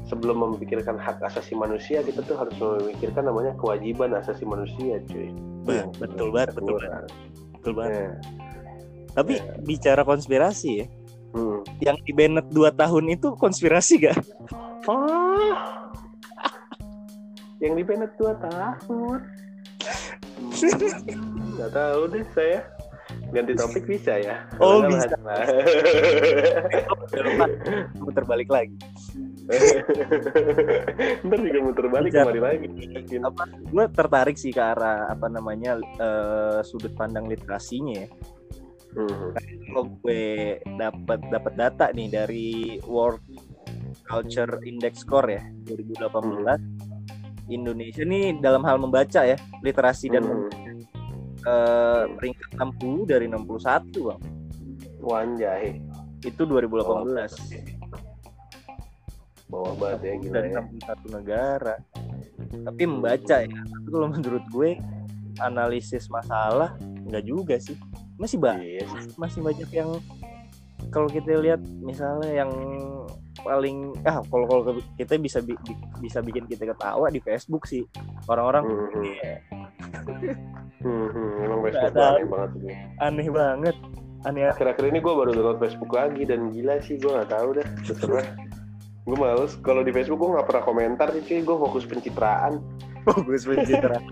sebelum 0.10 0.36
memikirkan 0.44 0.98
hak 0.98 1.22
asasi 1.24 1.54
manusia 1.54 2.02
kita 2.02 2.20
tuh 2.22 2.34
harus 2.36 2.52
memikirkan 2.56 3.24
namanya 3.24 3.54
kewajiban 3.56 4.12
asasi 4.12 4.44
manusia 4.44 4.98
cuy 5.06 5.30
Bang, 5.64 5.94
betul 5.96 6.30
banget 6.30 6.50
betul 6.54 6.76
banget 6.76 7.12
betul 7.54 7.74
banget 7.74 7.94
Ya. 7.94 8.10
tapi 9.16 9.34
Ya. 9.36 9.44
bicara 9.62 10.02
konspirasi 10.04 10.70
ya 10.76 10.88
Hmm. 11.30 11.62
yang 11.80 11.94
di 12.00 12.10
Bennett 12.10 12.50
2 12.50 12.74
tahun 12.74 13.06
itu 13.12 13.38
konspirasi 13.38 14.02
gak? 14.02 14.18
Ah. 14.84 15.94
yang 17.60 17.76
di 17.76 17.84
Bennett 17.84 18.18
2 18.18 18.34
tahun 18.42 19.20
nggak 21.54 21.72
tahu 21.72 22.02
deh 22.08 22.26
saya 22.32 22.66
ganti 23.30 23.54
topik 23.54 23.86
bisa 23.86 24.18
ya 24.18 24.42
Oh, 24.58 24.80
Kalau 24.80 24.90
bisa. 24.90 25.06
nggak 25.12 25.22
bahas- 25.22 25.54
Muter 27.96 28.24
balik 28.24 28.50
lagi 28.50 28.74
ntar 31.26 31.40
juga 31.40 31.60
muter 31.60 31.86
balik 31.88 32.12
Bicara- 32.12 32.30
kemari 32.30 32.42
lagi. 32.62 33.18
apa 33.20 33.44
gue 33.50 33.86
tertarik 33.90 34.36
sih 34.36 34.50
ke 34.50 34.62
arah 34.62 35.08
apa 35.08 35.28
namanya 35.28 35.72
eh, 35.80 36.60
sudut 36.62 36.94
pandang 36.94 37.26
literasinya 37.26 37.94
ya. 37.98 38.10
Hmm. 38.90 39.38
kalau 39.70 39.86
gue 39.98 40.24
dapat 40.76 41.20
dapat 41.28 41.54
data 41.56 41.86
nih 41.92 42.10
dari 42.10 42.50
World 42.84 43.22
Culture 44.04 44.58
Index 44.64 45.02
Score 45.02 45.30
ya 45.30 45.46
2018 45.68 46.10
Indonesia 47.50 48.02
nih 48.04 48.38
dalam 48.38 48.62
hal 48.62 48.78
membaca 48.78 49.22
ya 49.24 49.38
literasi 49.60 50.10
dan 50.10 50.26
Hmm. 50.26 50.50
eh, 51.42 52.04
peringkat 52.12 52.50
60 52.54 53.06
dari 53.06 53.26
61 53.26 54.04
bang. 54.04 54.22
Wanjai. 55.00 55.80
Itu 56.20 56.44
2018 56.44 57.79
bawah 59.50 59.74
banget 59.76 60.00
ya 60.00 60.14
gila 60.20 60.34
dari 60.36 60.50
ya 60.50 60.62
61 60.62 61.18
negara 61.18 61.76
tapi 62.62 62.84
membaca 62.84 63.36
ya 63.40 63.50
tapi 63.50 63.88
kalau 63.88 64.08
menurut 64.08 64.46
gue 64.48 64.70
analisis 65.40 66.06
masalah 66.08 66.76
enggak 67.02 67.24
juga 67.24 67.56
sih 67.58 67.76
masih 68.16 68.38
banyak 68.38 68.62
Iya 68.62 68.84
sih. 68.86 69.12
masih 69.16 69.40
banyak 69.42 69.70
yang 69.72 69.90
kalau 70.90 71.08
kita 71.08 71.34
lihat 71.36 71.60
misalnya 71.80 72.30
yang 72.36 72.52
paling 73.38 73.96
ah 74.04 74.20
kalau 74.22 74.46
kalau 74.46 74.62
kita 74.94 75.16
bisa 75.16 75.40
bi- 75.40 75.60
bi- 75.60 75.80
bisa 76.00 76.20
bikin 76.20 76.44
kita 76.44 76.68
ketawa 76.68 77.08
di 77.08 77.20
Facebook 77.20 77.64
sih 77.64 77.88
orang-orang 78.26 78.64
Hmm, 78.66 78.88
hmm. 78.90 79.04
"Iya, 79.06 79.34
Hmm, 80.80 81.08
hmm. 81.10 81.32
Emang 81.42 81.60
Nggak 81.60 81.74
Facebook 81.76 81.94
tahu. 81.94 82.08
aneh 82.10 82.26
banget 82.26 82.52
sih. 82.56 82.76
aneh 83.00 83.28
banget 83.30 83.76
aneh 84.22 84.42
Akhir-akhir 84.48 84.86
ini 84.86 85.00
gue 85.00 85.14
baru 85.14 85.30
download 85.30 85.60
Facebook 85.60 85.92
lagi 85.92 86.24
dan 86.24 86.40
gila 86.50 86.76
sih 86.80 86.96
gue 86.96 87.08
nggak 87.10 87.30
tahu 87.30 87.50
dah. 87.54 87.68
Terserah. 87.82 88.28
Gue 89.10 89.20
males. 89.20 89.54
Kalau 89.66 89.82
di 89.82 89.92
Facebook 89.92 90.22
gue 90.22 90.38
nggak 90.38 90.48
pernah 90.48 90.64
komentar 90.64 91.08
sih 91.18 91.24
cuy. 91.26 91.42
Gue 91.42 91.58
fokus 91.58 91.84
pencitraan. 91.90 92.62
bagus 93.00 93.48
pencitraan 93.48 94.06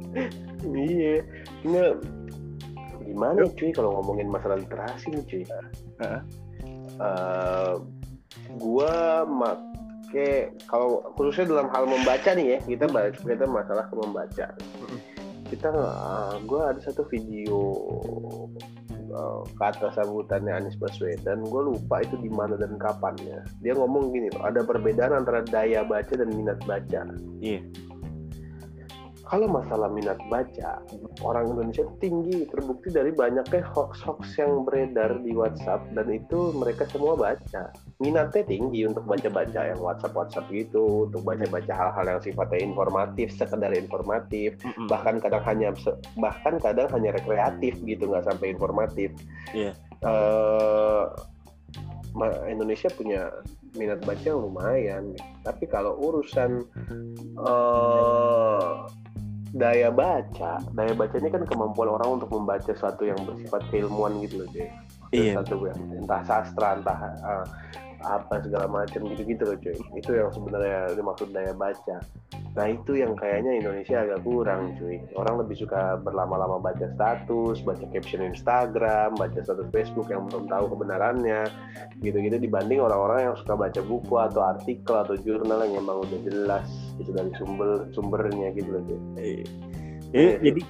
iya. 0.88 1.20
Nggak. 1.68 1.92
Gimana 3.04 3.44
cuy 3.44 3.70
kalau 3.76 4.00
ngomongin 4.00 4.32
masalah 4.32 4.56
literasi 4.56 5.12
nih 5.12 5.24
cuy. 5.28 5.44
Heeh. 6.00 6.22
Eh, 7.02 7.74
gua 8.60 9.24
make 9.26 10.52
kalau 10.68 11.00
khususnya 11.16 11.56
dalam 11.56 11.68
hal 11.72 11.88
membaca 11.88 12.30
nih 12.36 12.56
ya 12.56 12.58
kita 12.68 12.84
bahas 12.92 13.16
kita 13.16 13.48
masalah 13.48 13.84
ke 13.88 13.94
membaca 13.96 14.46
kita 15.48 15.68
uh, 15.72 16.36
gua 16.44 16.72
ada 16.72 16.80
satu 16.84 17.04
video 17.08 17.58
uh, 19.12 19.44
kata 19.60 19.92
sambutannya 19.94 20.52
Anies 20.52 20.76
Baswedan 20.80 21.44
gue 21.44 21.62
lupa 21.72 22.02
itu 22.02 22.16
di 22.18 22.32
mana 22.32 22.56
dan 22.56 22.74
kapannya 22.80 23.44
dia 23.60 23.72
ngomong 23.76 24.10
gini 24.10 24.28
ada 24.40 24.64
perbedaan 24.64 25.22
antara 25.22 25.44
daya 25.46 25.84
baca 25.84 26.12
dan 26.12 26.28
minat 26.32 26.58
baca 26.64 27.04
Iya. 27.42 27.60
Kalau 29.32 29.48
masalah 29.48 29.88
minat 29.88 30.20
baca 30.28 30.84
orang 31.24 31.56
Indonesia 31.56 31.88
tinggi 32.04 32.44
terbukti 32.52 32.92
dari 32.92 33.16
banyaknya 33.16 33.64
hoax-hoax 33.72 34.36
yang 34.36 34.68
beredar 34.68 35.24
di 35.24 35.32
WhatsApp 35.32 35.88
dan 35.96 36.12
itu 36.12 36.52
mereka 36.52 36.84
semua 36.92 37.16
baca. 37.16 37.72
Minatnya 37.96 38.44
tinggi 38.44 38.84
untuk 38.84 39.08
baca-baca 39.08 39.72
yang 39.72 39.80
WhatsApp-WhatsApp 39.80 40.52
gitu 40.52 41.08
untuk 41.08 41.24
baca-baca 41.24 41.72
hal-hal 41.72 42.04
yang 42.12 42.20
sifatnya 42.20 42.60
informatif 42.60 43.32
sekedar 43.32 43.72
informatif. 43.72 44.60
Bahkan 44.92 45.24
kadang 45.24 45.44
hanya 45.48 45.72
bahkan 46.20 46.60
kadang 46.60 46.92
hanya 46.92 47.16
rekreatif 47.16 47.80
gitu 47.88 48.12
nggak 48.12 48.28
sampai 48.28 48.52
informatif. 48.52 49.16
Iya. 49.56 49.72
Eh, 50.04 51.04
ma- 52.12 52.44
Indonesia 52.52 52.92
punya 52.92 53.32
minat 53.74 54.00
baca 54.04 54.30
lumayan. 54.30 55.12
Tapi 55.42 55.64
kalau 55.66 55.96
urusan 55.98 56.64
eh 57.38 58.70
daya 59.52 59.92
baca 59.92 60.64
daya 60.72 60.96
baca 60.96 61.12
ini 61.20 61.28
kan 61.28 61.44
kemampuan 61.44 61.92
orang 61.92 62.16
untuk 62.16 62.32
membaca 62.32 62.72
sesuatu 62.72 63.04
yang 63.04 63.20
bersifat 63.28 63.60
keilmuan 63.68 64.16
gitu 64.24 64.40
loh 64.40 64.48
cuy 64.48 64.68
Iya. 65.12 65.44
satu 65.44 65.60
yang 65.68 65.76
entah 65.92 66.24
sastra 66.24 66.80
entah 66.80 66.96
eh, 67.20 67.44
apa 68.00 68.40
segala 68.40 68.64
macam 68.64 69.04
gitu-gitu 69.12 69.44
loh 69.44 69.56
cuy 69.60 69.76
itu 69.92 70.10
yang 70.16 70.32
sebenarnya 70.32 70.96
dimaksud 70.96 71.36
daya 71.36 71.52
baca 71.52 72.00
nah 72.52 72.68
itu 72.68 73.00
yang 73.00 73.16
kayaknya 73.16 73.64
Indonesia 73.64 74.04
agak 74.04 74.20
kurang 74.28 74.76
cuy 74.76 75.00
orang 75.16 75.40
lebih 75.40 75.56
suka 75.64 75.96
berlama-lama 76.04 76.60
baca 76.60 76.84
status 76.92 77.64
baca 77.64 77.80
caption 77.96 78.20
Instagram 78.28 79.16
baca 79.16 79.40
status 79.40 79.72
Facebook 79.72 80.12
yang 80.12 80.28
belum 80.28 80.52
tahu 80.52 80.68
kebenarannya 80.76 81.48
gitu-gitu 82.04 82.36
dibanding 82.36 82.84
orang-orang 82.84 83.32
yang 83.32 83.36
suka 83.40 83.56
baca 83.56 83.80
buku 83.80 84.14
atau 84.20 84.44
artikel 84.44 84.92
atau 85.00 85.16
jurnal 85.16 85.64
yang 85.64 85.80
emang 85.80 86.04
udah 86.04 86.20
jelas 86.28 86.68
gitu 87.00 87.16
dari 87.16 87.32
sumber 87.40 87.88
sumbernya 87.96 88.52
gitu 88.52 88.68
loh 88.68 88.82
Iya. 88.84 89.00
Iya 89.16 89.44
Jadi, 90.12 90.28
sih. 90.28 90.40
jadi 90.44 90.62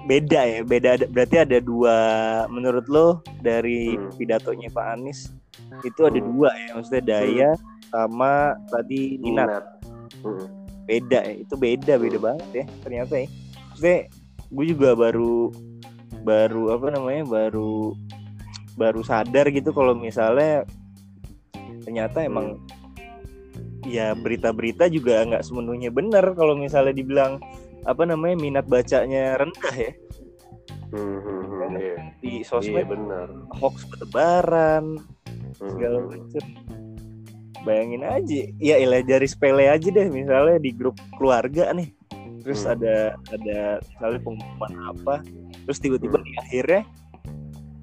beda 0.00 0.40
ya, 0.42 0.58
beda 0.64 0.88
ada 1.00 1.06
berarti 1.08 1.36
ada 1.40 1.58
dua 1.60 1.96
menurut 2.52 2.84
lo 2.92 3.24
dari 3.40 3.96
Hmm. 3.96 4.12
pidatonya 4.12 4.68
Pak 4.68 4.86
Anies 4.92 5.32
itu 5.88 6.00
ada 6.04 6.20
Hmm. 6.20 6.28
dua 6.36 6.50
ya, 6.52 6.68
maksudnya 6.76 7.04
daya 7.04 7.50
sama 7.88 8.60
tadi 8.68 9.16
minat 9.16 9.48
minat 9.48 9.64
Mm. 10.20 10.46
beda 10.84 11.20
ya, 11.22 11.34
itu 11.38 11.54
beda 11.54 11.92
beda 11.96 12.18
Hmm. 12.18 12.26
banget 12.32 12.48
ya 12.52 12.64
ternyata 12.82 13.14
ya. 13.14 13.28
Maksudnya 13.70 13.98
gue 14.50 14.64
juga 14.66 14.90
baru 14.98 15.34
baru 16.20 16.62
apa 16.74 16.86
namanya 16.90 17.24
baru 17.24 17.94
baru 18.74 19.00
sadar 19.00 19.46
gitu 19.48 19.70
kalau 19.70 19.94
misalnya 19.94 20.66
ternyata 21.80 22.26
emang 22.26 22.58
ya 23.86 24.12
berita-berita 24.12 24.90
juga 24.92 25.24
nggak 25.24 25.40
sepenuhnya 25.46 25.88
benar 25.88 26.36
kalau 26.36 26.52
misalnya 26.52 26.92
dibilang 26.92 27.40
apa 27.88 28.02
namanya 28.04 28.36
minat 28.36 28.66
bacanya 28.68 29.40
rendah 29.40 29.76
ya 29.76 29.92
Hmm, 30.90 31.22
hmm, 31.22 31.42
hmm, 31.46 31.70
iya. 31.78 31.96
di 32.18 32.42
iya 32.42 32.48
sosmed 32.50 32.82
benar 32.90 33.30
hoax 33.62 33.86
bertebaran 33.86 34.98
Hmm, 35.60 35.70
segala 35.70 35.98
hmm. 36.02 36.08
macam 36.10 36.44
bayangin 37.62 38.04
aja 38.04 38.40
ya 38.56 38.76
ilah 38.80 39.04
jari 39.04 39.28
sepele 39.28 39.68
aja 39.68 39.88
deh 39.88 40.08
misalnya 40.08 40.56
di 40.56 40.70
grup 40.72 40.96
keluarga 41.16 41.70
nih 41.76 41.92
terus 42.40 42.64
Hmm. 42.64 42.72
ada 42.76 42.96
ada 43.30 43.58
misalnya 43.84 44.20
pengumuman 44.24 44.72
apa 44.88 45.14
terus 45.68 45.78
tiba-tiba 45.78 46.16
Hmm. 46.18 46.26
di 46.26 46.32
akhirnya 46.40 46.82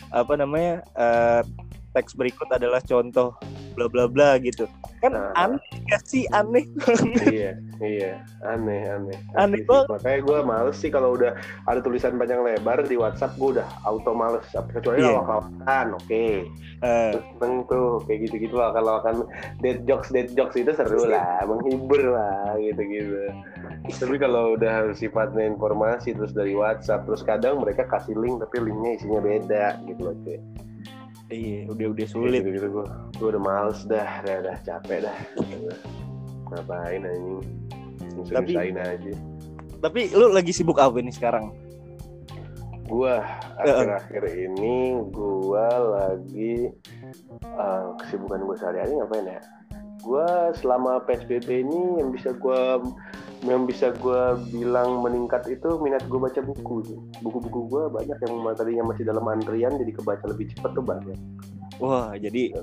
apa 0.10 0.34
namanya 0.34 0.74
eh, 0.98 1.41
teks 1.93 2.17
berikut 2.17 2.48
adalah 2.50 2.81
contoh 2.81 3.38
bla 3.77 3.86
bla 3.86 4.10
bla 4.10 4.41
gitu. 4.41 4.65
Kan 4.98 5.13
Nah. 5.13 5.29
aneh 5.38 5.62
gak 5.86 6.01
sih? 6.03 6.25
Aneh 6.34 6.65
iya 7.29 7.53
iya. 7.79 8.12
Aneh 8.41 8.89
aneh. 8.89 9.17
Aneh 9.38 9.62
banget. 9.63 9.86
makanya 9.93 10.19
gue 10.19 10.38
males 10.41 10.75
sih 10.75 10.89
kalau 10.89 11.13
udah 11.13 11.38
ada 11.63 11.79
tulisan 11.79 12.17
panjang 12.17 12.41
lebar 12.41 12.81
di 12.81 12.98
WhatsApp 12.98 13.38
gue 13.38 13.62
udah 13.62 13.67
auto 13.86 14.12
males. 14.12 14.41
Kecuali 14.50 15.05
Iya. 15.05 15.22
kalau 15.22 15.43
kan 15.63 15.88
oke. 15.93 16.25
Eh, 16.77 17.10
Terus 17.13 17.25
seneng 17.38 17.53
tuh 17.65 18.01
kayak 18.05 18.19
gitu 18.25 18.36
gitu 18.50 18.55
lah. 18.57 18.74
Kalau 18.74 18.98
kan 19.00 19.15
dead 19.62 19.86
jokes 19.86 20.10
dead 20.10 20.34
jokes 20.34 20.57
itu 20.57 20.74
seru 20.74 21.05
lah 21.05 21.46
menghibur 21.46 22.01
lah 22.17 22.57
gitu 22.57 22.81
gitu 22.81 23.29
tapi 23.88 24.19
kalau 24.19 24.60
udah 24.60 24.91
sifatnya 24.91 25.48
informasi 25.48 26.12
terus 26.12 26.36
dari 26.36 26.51
WhatsApp 26.53 27.07
terus 27.07 27.24
kadang 27.24 27.63
mereka 27.63 27.88
kasih 27.88 28.19
link 28.19 28.43
tapi 28.43 28.60
linknya 28.60 29.00
isinya 29.00 29.19
beda 29.24 29.65
gitu 29.88 30.01
loh 30.12 30.15
cuy 30.27 30.38
iya 31.31 31.67
udah 31.67 31.88
udah 31.91 32.07
sulit. 32.07 32.41
gitu 32.43 32.50
gitu 32.55 32.67
gue 32.72 32.86
gue 33.19 33.27
udah 33.36 33.41
males 33.41 33.79
dah 33.88 34.24
dah, 34.24 34.38
dah 34.43 34.57
capek 34.63 35.07
dah. 35.07 35.17
Ngapain 36.48 37.03
anjing? 37.03 37.41
Tapi- 38.31 38.55
aja. 38.55 39.13
Tapi 39.77 40.10
lu 40.15 40.34
lagi 40.34 40.50
sibuk 40.50 40.81
apa 40.81 40.98
nih 40.98 41.13
sekarang? 41.13 41.53
Gua 42.88 43.19
akhir-akhir 43.60 44.24
ini 44.31 44.96
gua 45.12 45.67
lagi 46.00 46.72
eh, 47.43 47.84
kesibukan 48.00 48.48
gue 48.48 48.55
sehari-hari 48.55 48.96
ngapain 48.96 49.27
ya? 49.27 49.41
Gue 50.00 50.29
selama 50.55 51.03
psbb 51.03 51.67
ini 51.67 52.00
yang 52.00 52.15
bisa 52.15 52.31
gue 52.31 52.62
yang 53.39 53.63
bisa 53.63 53.94
gue 53.94 54.22
bilang 54.50 55.00
meningkat 55.00 55.46
itu 55.46 55.77
minat 55.77 56.01
gue 56.03 56.17
baca 56.17 56.41
buku 56.41 56.82
sih. 56.84 56.98
buku-buku 57.22 57.70
gue 57.70 57.84
banyak 57.88 58.17
yang 58.17 58.34
tadinya 58.51 58.84
masih 58.88 59.03
dalam 59.03 59.22
antrian 59.24 59.77
jadi 59.77 59.91
kebaca 59.94 60.25
lebih 60.25 60.50
cepat 60.51 60.72
tuh 60.74 60.82
banyak 60.82 61.17
Wah, 61.77 62.17
jadi 62.17 62.58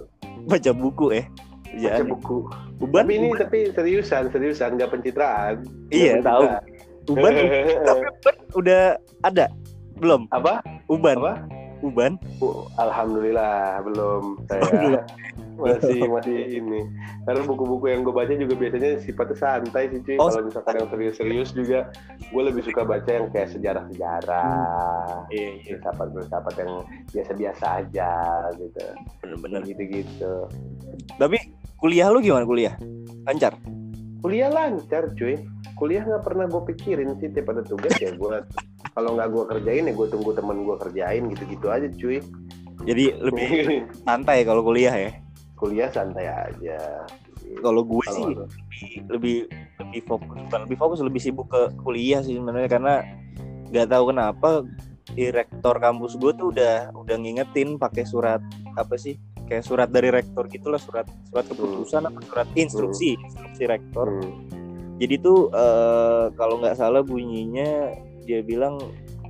baca 0.45 0.71
buku 0.73 1.15
eh. 1.15 1.25
baca 1.25 1.71
Kerjaan. 1.71 2.07
buku 2.09 2.39
Uban, 2.79 3.03
tapi 3.03 3.13
ini 3.17 3.29
tapi 3.35 3.59
seriusan 3.71 4.31
seriusan 4.31 4.75
nggak 4.75 4.91
pencitraan 4.91 5.63
Iya, 5.91 6.19
Nggak 6.19 6.27
tahu. 6.27 6.43
Uban, 7.15 7.33
tapi 7.87 8.03
Uban 8.03 8.37
udah 8.55 8.83
ada 9.23 9.47
belum? 9.95 10.27
apa 10.31 10.59
Uban, 10.87 11.17
apa 11.17 11.35
Uban. 11.81 12.13
Oh, 12.41 12.67
Alhamdulillah 12.77 13.79
belum 13.85 14.23
Belum. 14.41 14.95
saya 14.97 15.05
masih 15.63 16.07
masih 16.09 16.37
ini. 16.61 16.81
Karena 17.25 17.43
buku-buku 17.47 17.87
yang 17.91 18.03
gue 18.03 18.15
baca 18.15 18.33
juga 18.35 18.55
biasanya 18.59 19.01
sifatnya 19.03 19.37
santai 19.39 19.91
sih 19.93 20.01
cuy. 20.03 20.17
Oh, 20.19 20.29
kalau 20.29 20.45
misalkan 20.47 20.75
yang 20.81 20.89
serius-serius 20.91 21.51
juga 21.55 21.79
gue 22.33 22.43
lebih 22.43 22.63
suka 22.67 22.83
baca 22.83 23.11
yang 23.11 23.27
kayak 23.31 23.53
sejarah-sejarah 23.55 25.27
Iya, 25.31 25.49
iya, 25.57 25.63
filsafat-filsafat 25.67 26.55
yang 26.61 26.73
biasa-biasa 27.11 27.65
aja 27.85 28.13
gitu. 28.59 28.85
Bener-bener. 29.23 29.61
gitu-gitu. 29.65 30.35
Tapi 31.17 31.39
kuliah 31.79 32.11
lu 32.11 32.21
gimana 32.21 32.45
kuliah? 32.45 32.75
Lancar? 33.25 33.57
kuliah 34.25 34.49
lancar 34.49 35.13
cuy. 35.13 35.37
Kuliah 35.77 36.01
nggak 36.01 36.25
pernah 36.25 36.49
gue 36.49 36.63
pikirin 36.73 37.13
sih 37.21 37.29
tiap 37.29 37.53
ada 37.53 37.61
tugas 37.61 37.93
ya 38.01 38.09
gue 38.17 38.37
kalau 38.97 39.11
nggak 39.21 39.29
gue 39.29 39.45
kerjain 39.53 39.85
ya 39.85 39.93
gue 39.93 40.07
tunggu 40.09 40.33
temen 40.33 40.65
gue 40.65 40.77
kerjain 40.81 41.23
gitu-gitu 41.29 41.67
aja 41.69 41.89
cuy. 41.93 42.25
Jadi 42.89 43.05
lebih 43.21 43.49
santai 44.09 44.49
kalau 44.49 44.65
kuliah 44.65 44.97
ya. 44.97 45.13
Kuliah 45.55 45.91
santai 45.91 46.27
aja. 46.29 47.07
Kalau 47.63 47.83
gue 47.87 48.03
Kalau 48.05 48.15
sih 48.17 48.25
lebih 48.35 48.93
lebih 49.11 49.37
lebih 49.81 50.01
fokus 50.09 50.39
bukan 50.49 50.61
lebih 50.67 50.79
fokus 50.79 50.99
lebih 51.01 51.21
sibuk 51.23 51.47
ke 51.51 51.63
kuliah 51.83 52.21
sih 52.21 52.37
sebenarnya. 52.37 52.69
Karena 52.71 52.95
nggak 53.71 53.89
tahu 53.91 54.05
kenapa 54.15 54.49
direktor 55.15 55.79
kampus 55.79 56.17
gue 56.19 56.33
tuh 56.35 56.47
udah 56.51 56.91
udah 56.97 57.17
ngingetin 57.21 57.77
pakai 57.79 58.03
surat 58.09 58.41
apa 58.75 58.97
sih 58.99 59.15
kayak 59.45 59.65
surat 59.65 59.89
dari 59.93 60.09
rektor 60.09 60.49
gitulah 60.49 60.81
surat 60.81 61.05
surat 61.29 61.45
keputusan 61.47 62.09
apa 62.09 62.19
surat 62.25 62.49
instruksi 62.57 63.15
instruksi 63.21 63.63
rektor. 63.69 64.09
Hmm. 64.09 64.49
jadi 64.97 65.15
tuh 65.21 65.53
eh, 65.53 66.27
kalau 66.35 66.59
nggak 66.65 66.81
salah 66.81 67.05
bunyinya 67.05 67.93
dia 68.25 68.41
bilang 68.41 68.81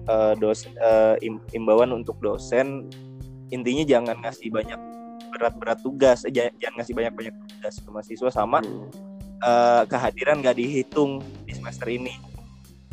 eh, 0.07 0.35
dos 0.39 0.71
eh, 0.71 1.19
im- 1.27 1.43
imbauan 1.53 1.91
untuk 1.91 2.17
dosen 2.23 2.89
intinya 3.51 3.85
jangan 3.85 4.17
ngasih 4.23 4.49
banyak 4.55 4.81
berat-berat 5.35 5.79
tugas 5.81 6.23
eh, 6.23 6.31
ja- 6.31 6.55
jangan 6.57 6.79
ngasih 6.79 6.95
banyak-banyak 6.95 7.35
tugas 7.51 7.75
ke 7.77 7.89
mahasiswa 7.91 8.31
sama 8.31 8.59
Hmm. 8.63 8.87
eh, 9.41 9.83
kehadiran 9.85 10.41
nggak 10.41 10.57
dihitung 10.57 11.19
di 11.45 11.53
semester 11.53 11.85
ini. 11.87 12.15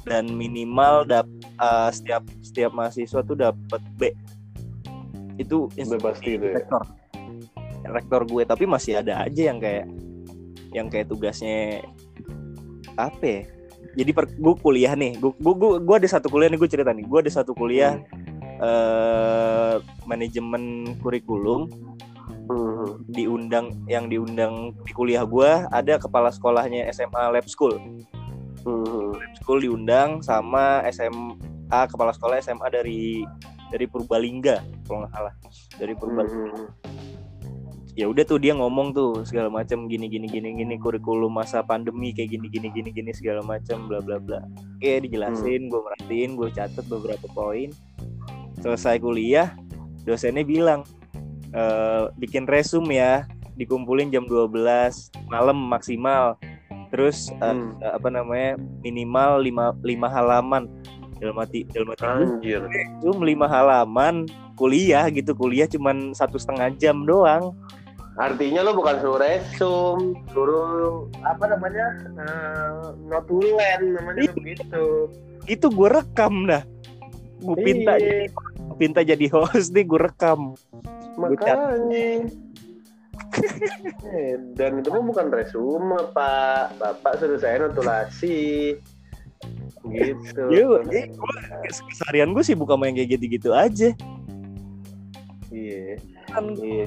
Dan 0.01 0.33
minimal 0.33 1.05
dap 1.05 1.29
eh, 1.39 1.89
setiap 1.91 2.25
setiap 2.41 2.73
mahasiswa 2.73 3.21
tuh 3.21 3.37
dapat 3.37 3.81
B. 3.95 4.09
Itu 5.37 5.69
Bebas 5.73 6.17
gitu 6.19 6.41
ya. 6.41 6.57
rektor. 6.57 6.83
Rektor 7.81 8.21
gue 8.25 8.43
tapi 8.43 8.65
masih 8.65 8.99
ada 8.99 9.21
aja 9.21 9.41
yang 9.53 9.57
kayak 9.57 9.85
yang 10.71 10.87
kayak 10.87 11.05
tugasnya 11.05 11.81
apa 12.95 13.21
ya? 13.23 13.41
Jadi 13.91 14.11
per, 14.11 14.25
gue 14.31 14.53
kuliah 14.55 14.95
nih 14.95 15.19
gue, 15.19 15.31
gue, 15.35 15.53
gue, 15.53 15.71
gue 15.83 15.95
ada 15.97 16.07
satu 16.07 16.29
kuliah 16.29 16.47
nih 16.47 16.59
gue 16.59 16.69
cerita 16.69 16.91
nih. 16.91 17.05
Gue 17.05 17.19
ada 17.21 17.31
satu 17.31 17.51
kuliah 17.53 17.99
eh 18.61 19.75
manajemen 20.05 20.93
kurikulum 21.01 21.65
Hmm. 22.51 23.07
diundang 23.07 23.87
yang 23.87 24.11
diundang 24.11 24.75
di 24.83 24.91
kuliah 24.91 25.23
gue 25.23 25.51
ada 25.71 25.95
kepala 25.95 26.27
sekolahnya 26.27 26.87
SMA 26.91 27.31
Lab 27.31 27.47
School 27.47 27.79
Hmm. 28.61 29.15
Lab 29.17 29.33
School 29.41 29.63
diundang 29.65 30.21
sama 30.21 30.85
SMA 30.93 31.79
kepala 31.89 32.13
sekolah 32.13 32.37
SMA 32.43 32.67
dari 32.69 33.25
dari 33.71 33.87
Purbalingga 33.87 34.61
kalau 34.85 35.07
nggak 35.07 35.11
salah 35.15 35.33
dari 35.79 35.93
Purbalingga 35.95 36.51
Hmm. 36.51 36.69
ya 37.97 38.05
udah 38.07 38.23
tuh 38.23 38.39
dia 38.39 38.55
ngomong 38.55 38.93
tuh 38.95 39.23
segala 39.27 39.51
macam 39.51 39.89
gini 39.89 40.07
gini 40.07 40.27
gini 40.29 40.55
gini 40.55 40.75
kurikulum 40.79 41.31
masa 41.31 41.59
pandemi 41.65 42.15
kayak 42.15 42.37
gini 42.37 42.47
gini 42.47 42.67
gini 42.71 42.89
gini 42.93 43.11
segala 43.11 43.43
macam 43.43 43.89
bla 43.89 43.99
bla 43.99 44.15
bla 44.21 44.39
oke 44.79 44.91
dijelasin 45.07 45.67
gue 45.67 45.81
merhatiin 45.81 46.39
gue 46.39 46.49
catat 46.55 46.85
beberapa 46.87 47.27
poin 47.33 47.67
selesai 48.61 49.01
kuliah 49.01 49.51
dosennya 50.05 50.45
bilang 50.45 50.85
"Eh, 51.51 52.03
bikin 52.15 52.47
resume 52.47 52.95
ya 52.95 53.27
dikumpulin 53.53 54.07
jam 54.07 54.23
12 54.23 55.11
malam 55.27 55.59
maksimal 55.59 56.39
terus 56.87 57.27
Hmm. 57.37 57.75
apa 57.81 58.07
namanya 58.07 58.55
minimal 58.81 59.39
5 59.39 59.75
lima 59.81 60.07
halaman 60.07 60.67
dalam 61.17 61.35
arti 61.37 61.63
dalam 61.67 61.91
arti 61.91 62.03
Anjir. 62.03 62.63
lima 63.21 63.45
halaman 63.45 64.25
kuliah 64.55 65.07
gitu 65.07 65.31
kuliah 65.31 65.67
cuman 65.67 66.11
satu 66.11 66.35
setengah 66.35 66.71
jam 66.75 67.03
doang 67.03 67.51
Artinya 68.11 68.59
lo 68.61 68.75
bukan 68.75 68.99
suruh 68.99 69.17
resum, 69.17 69.97
suruh 70.29 71.07
apa 71.23 71.47
namanya? 71.47 71.87
Uh, 72.11 72.91
notulen 73.01 73.95
namanya 73.95 74.19
Iya. 74.21 74.33
begitu. 74.35 74.83
itu 75.47 75.65
gue 75.65 75.89
rekam 75.89 76.43
dah 76.43 76.61
gue 77.39 77.55
pinta 77.57 77.95
Iya, 77.97 78.29
pinta 78.75 78.99
jadi 79.01 79.25
host 79.31 79.71
nih 79.71 79.87
gue 79.87 79.99
rekam 80.01 80.53
makanya. 81.21 82.25
eh, 84.11 84.35
dan 84.53 84.71
itu 84.77 84.89
mah 84.89 85.03
bukan 85.03 85.27
resume 85.29 85.95
pak, 86.11 86.75
bapak 86.77 87.13
suruh 87.17 87.37
saya 87.37 87.63
notulasi. 87.63 88.75
Gitu. 89.83 90.41
Iya, 90.47 90.85
iya, 90.85 91.03
gua- 91.09 91.41
keseharian 91.89 92.29
gue 92.31 92.43
sih 92.43 92.53
bukan 92.53 92.77
main 92.77 92.93
kayak 92.93 93.17
gitu-gitu 93.17 93.49
aja 93.49 93.89
Iya. 95.49 95.97
kan 96.29 96.53
Iya. 96.53 96.85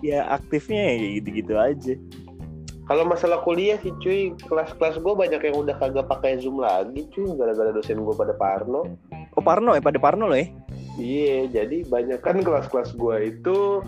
ya 0.00 0.18
aktifnya 0.30 0.94
ya 0.94 1.18
gitu-gitu 1.18 1.54
aja 1.54 1.94
Kalau 2.82 3.02
masalah 3.02 3.42
kuliah 3.42 3.78
sih 3.78 3.90
cuy, 3.98 4.30
kelas-kelas 4.38 4.98
gue 4.98 5.14
banyak 5.16 5.38
yang 5.40 5.56
udah 5.56 5.74
kagak 5.76 6.06
pakai 6.06 6.38
Zoom 6.38 6.58
lagi 6.58 7.06
cuy, 7.08 7.30
gara-gara 7.34 7.70
dosen 7.70 7.98
gue 7.98 8.14
pada 8.14 8.34
Parno. 8.34 8.86
oh 9.32 9.42
Parno 9.42 9.72
ya 9.72 9.80
pada 9.80 9.98
Parno 9.98 10.26
loh 10.26 10.34
ya 10.34 10.46
Iya, 11.00 11.48
jadi 11.48 11.88
banyak 11.88 12.20
kan 12.20 12.44
kelas-kelas 12.44 12.92
gue 13.00 13.16
itu 13.32 13.80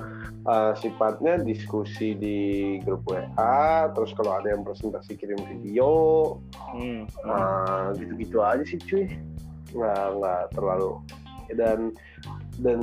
uh, 0.49 0.73
sifatnya 0.81 1.37
diskusi 1.41 2.17
di 2.17 2.39
grup 2.81 3.05
WA, 3.05 3.93
terus 3.93 4.17
kalau 4.17 4.41
ada 4.41 4.57
yang 4.57 4.65
presentasi 4.65 5.13
kirim 5.21 5.37
video, 5.45 5.93
hmm. 6.73 7.05
nah 7.29 7.93
gitu-gitu 7.93 8.41
aja 8.41 8.65
sih 8.65 8.81
cuy, 8.81 9.05
nggak 9.77 10.05
nggak 10.17 10.43
terlalu 10.57 10.97
dan 11.53 11.93
dan 12.63 12.81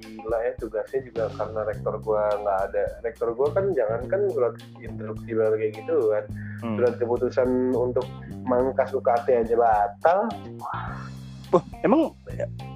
gila 0.00 0.38
ya 0.40 0.52
tugasnya 0.56 1.04
juga 1.04 1.28
karena 1.36 1.60
rektor 1.68 2.00
gue 2.00 2.24
nggak 2.40 2.60
ada 2.72 2.84
rektor 3.04 3.36
gue 3.36 3.48
kan 3.52 3.64
jangan 3.76 4.00
kan 4.08 4.20
surat 4.32 4.54
instruksi 4.80 5.30
baru 5.36 5.54
kayak 5.60 5.74
gitu 5.76 5.96
kan 6.08 6.24
Hmm. 6.58 6.74
surat 6.74 6.98
keputusan 6.98 7.70
untuk 7.70 8.02
mangkas 8.42 8.90
UKT 8.90 9.46
aja 9.46 9.54
batal 9.54 10.26
Wah, 11.48 11.64
emang 11.80 12.12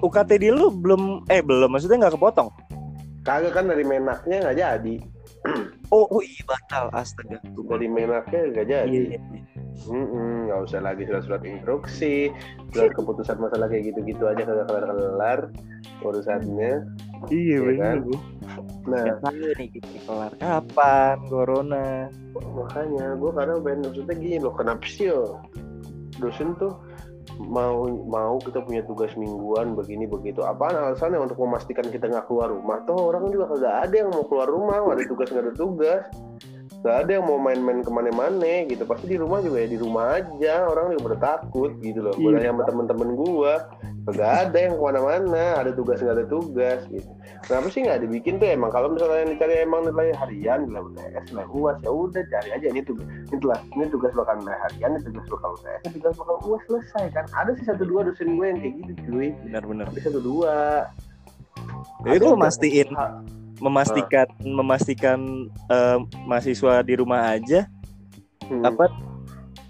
UKT 0.01 0.41
di 0.41 0.49
lu 0.49 0.73
belum 0.73 1.29
eh 1.29 1.45
belum 1.45 1.69
maksudnya 1.69 2.07
nggak 2.07 2.17
kepotong? 2.17 2.49
Kagak 3.23 3.53
kan 3.55 3.69
dari 3.69 3.85
menaknya 3.85 4.37
nggak 4.49 4.57
jadi. 4.57 4.95
Oh, 5.93 6.09
oh 6.09 6.25
iya 6.25 6.41
batal 6.49 6.89
astaga. 6.89 7.37
Dari 7.53 7.85
menaknya 7.85 8.49
nggak 8.49 8.65
jadi. 8.65 8.89
Iya, 9.13 9.13
iya. 9.13 9.41
Mm-mm, 9.85 10.49
nggak 10.49 10.59
usah 10.65 10.81
lagi 10.81 11.05
surat-surat 11.05 11.45
instruksi, 11.45 12.33
surat 12.73 12.89
keputusan 12.97 13.37
masalah 13.37 13.69
kayak 13.69 13.93
gitu-gitu 13.93 14.25
aja 14.25 14.41
kagak 14.41 14.65
kelar-kelar 14.73 15.39
urusannya. 16.01 16.89
iya 17.29 17.57
Iya 17.57 17.57
bener 17.61 17.77
kan? 17.77 17.97
gue 18.09 18.19
Nah, 18.89 19.05
nih 19.31 19.67
gitu 19.69 19.87
kelar 20.09 20.33
kapan 20.41 21.15
corona. 21.29 22.09
Makanya 22.41 23.13
gue 23.13 23.31
kadang 23.37 23.59
pengen 23.61 23.79
maksudnya 23.85 24.15
gini 24.17 24.37
loh, 24.41 24.53
kenapa 24.57 24.85
sih 24.89 25.13
yo? 25.13 25.37
Dosen 26.17 26.57
tuh 26.57 26.73
mau 27.39 27.87
mau 28.05 28.35
kita 28.41 28.61
punya 28.61 28.85
tugas 28.85 29.13
mingguan 29.17 29.73
begini 29.73 30.05
begitu. 30.05 30.45
Apaan 30.45 30.75
alasannya 30.75 31.21
untuk 31.21 31.39
memastikan 31.41 31.87
kita 31.87 32.09
nggak 32.09 32.29
keluar 32.29 32.51
rumah? 32.51 32.81
Toh 32.85 33.13
orang 33.13 33.29
juga 33.33 33.49
kagak 33.53 33.75
ada 33.89 33.95
yang 34.05 34.09
mau 34.11 34.25
keluar 34.25 34.47
rumah 34.49 34.77
nggak 34.83 34.97
ada 34.99 35.05
tugas 35.07 35.27
nggak 35.31 35.45
ada 35.49 35.55
tugas 35.55 36.03
nggak 36.83 37.07
ada 37.07 37.11
yang 37.15 37.23
mau 37.23 37.39
main-main 37.39 37.79
ke 37.79 37.87
mana-mana 37.87 38.67
gitu. 38.67 38.83
Pasti 38.83 39.07
di 39.07 39.15
rumah 39.15 39.39
juga 39.39 39.63
ya 39.63 39.71
di 39.71 39.79
rumah 39.79 40.19
aja. 40.19 40.67
Orang 40.67 40.91
juga 40.91 41.15
pada 41.15 41.19
takut 41.39 41.71
gitu 41.79 42.03
loh. 42.03 42.11
Gue 42.11 42.35
Iya. 42.35 42.43
nanya 42.43 42.51
sama 42.51 42.63
temen-temen 42.67 43.09
gue 43.15 43.53
kagak 44.03 44.31
ada 44.51 44.57
yang 44.59 44.73
ke 44.75 44.83
mana-mana. 44.83 45.45
Ada 45.63 45.71
tugas 45.71 46.03
nggak 46.03 46.15
ada 46.19 46.25
tugas 46.27 46.79
gitu. 46.91 47.07
Kenapa 47.47 47.67
sih 47.71 47.87
nggak 47.87 47.99
dibikin 48.03 48.35
tuh? 48.35 48.51
Emang 48.51 48.67
kalau 48.75 48.91
misalnya 48.91 49.23
yang 49.23 49.31
dicari 49.31 49.55
emang 49.63 49.87
nilai 49.87 50.11
harian 50.11 50.59
nilai 50.67 50.83
UTS 50.83 51.23
nilai 51.31 51.47
uas 51.55 51.77
ya 51.79 51.91
udah 51.95 52.23
cari 52.27 52.49
aja. 52.51 52.67
Ini 52.67 52.81
tugas 52.83 53.07
ini 53.07 53.37
tugas 53.39 53.59
ini 53.63 53.85
tugas 53.87 54.11
bakal 54.11 54.35
nilai 54.43 54.57
harian 54.67 54.89
ini 54.91 55.01
tugas 55.07 55.25
bakal 55.31 55.49
UTS 55.55 55.81
ini 55.87 55.91
tugas 56.03 56.13
bakal 56.19 56.35
uas 56.43 56.61
selesai 56.67 57.05
kan? 57.15 57.25
Ada 57.31 57.51
sih 57.55 57.65
satu 57.71 57.87
dua 57.87 58.03
dosen 58.03 58.35
gue 58.35 58.43
yang 58.51 58.59
kayak 58.59 58.73
gitu 58.83 58.91
cuy. 59.07 59.27
Benar-benar 59.47 59.87
ada 59.87 59.99
satu 60.03 60.19
dua. 60.19 60.55
Nggak? 62.03 62.35
mastiin. 62.35 62.91
Ah. 62.99 63.23
Memastikan 63.63 64.27
memastikan 64.43 65.19
eh, 65.67 65.97
mahasiswa 66.23 66.83
di 66.83 66.93
rumah 66.93 67.31
aja 67.31 67.63
Hmm. 68.43 68.59
apa 68.59 68.91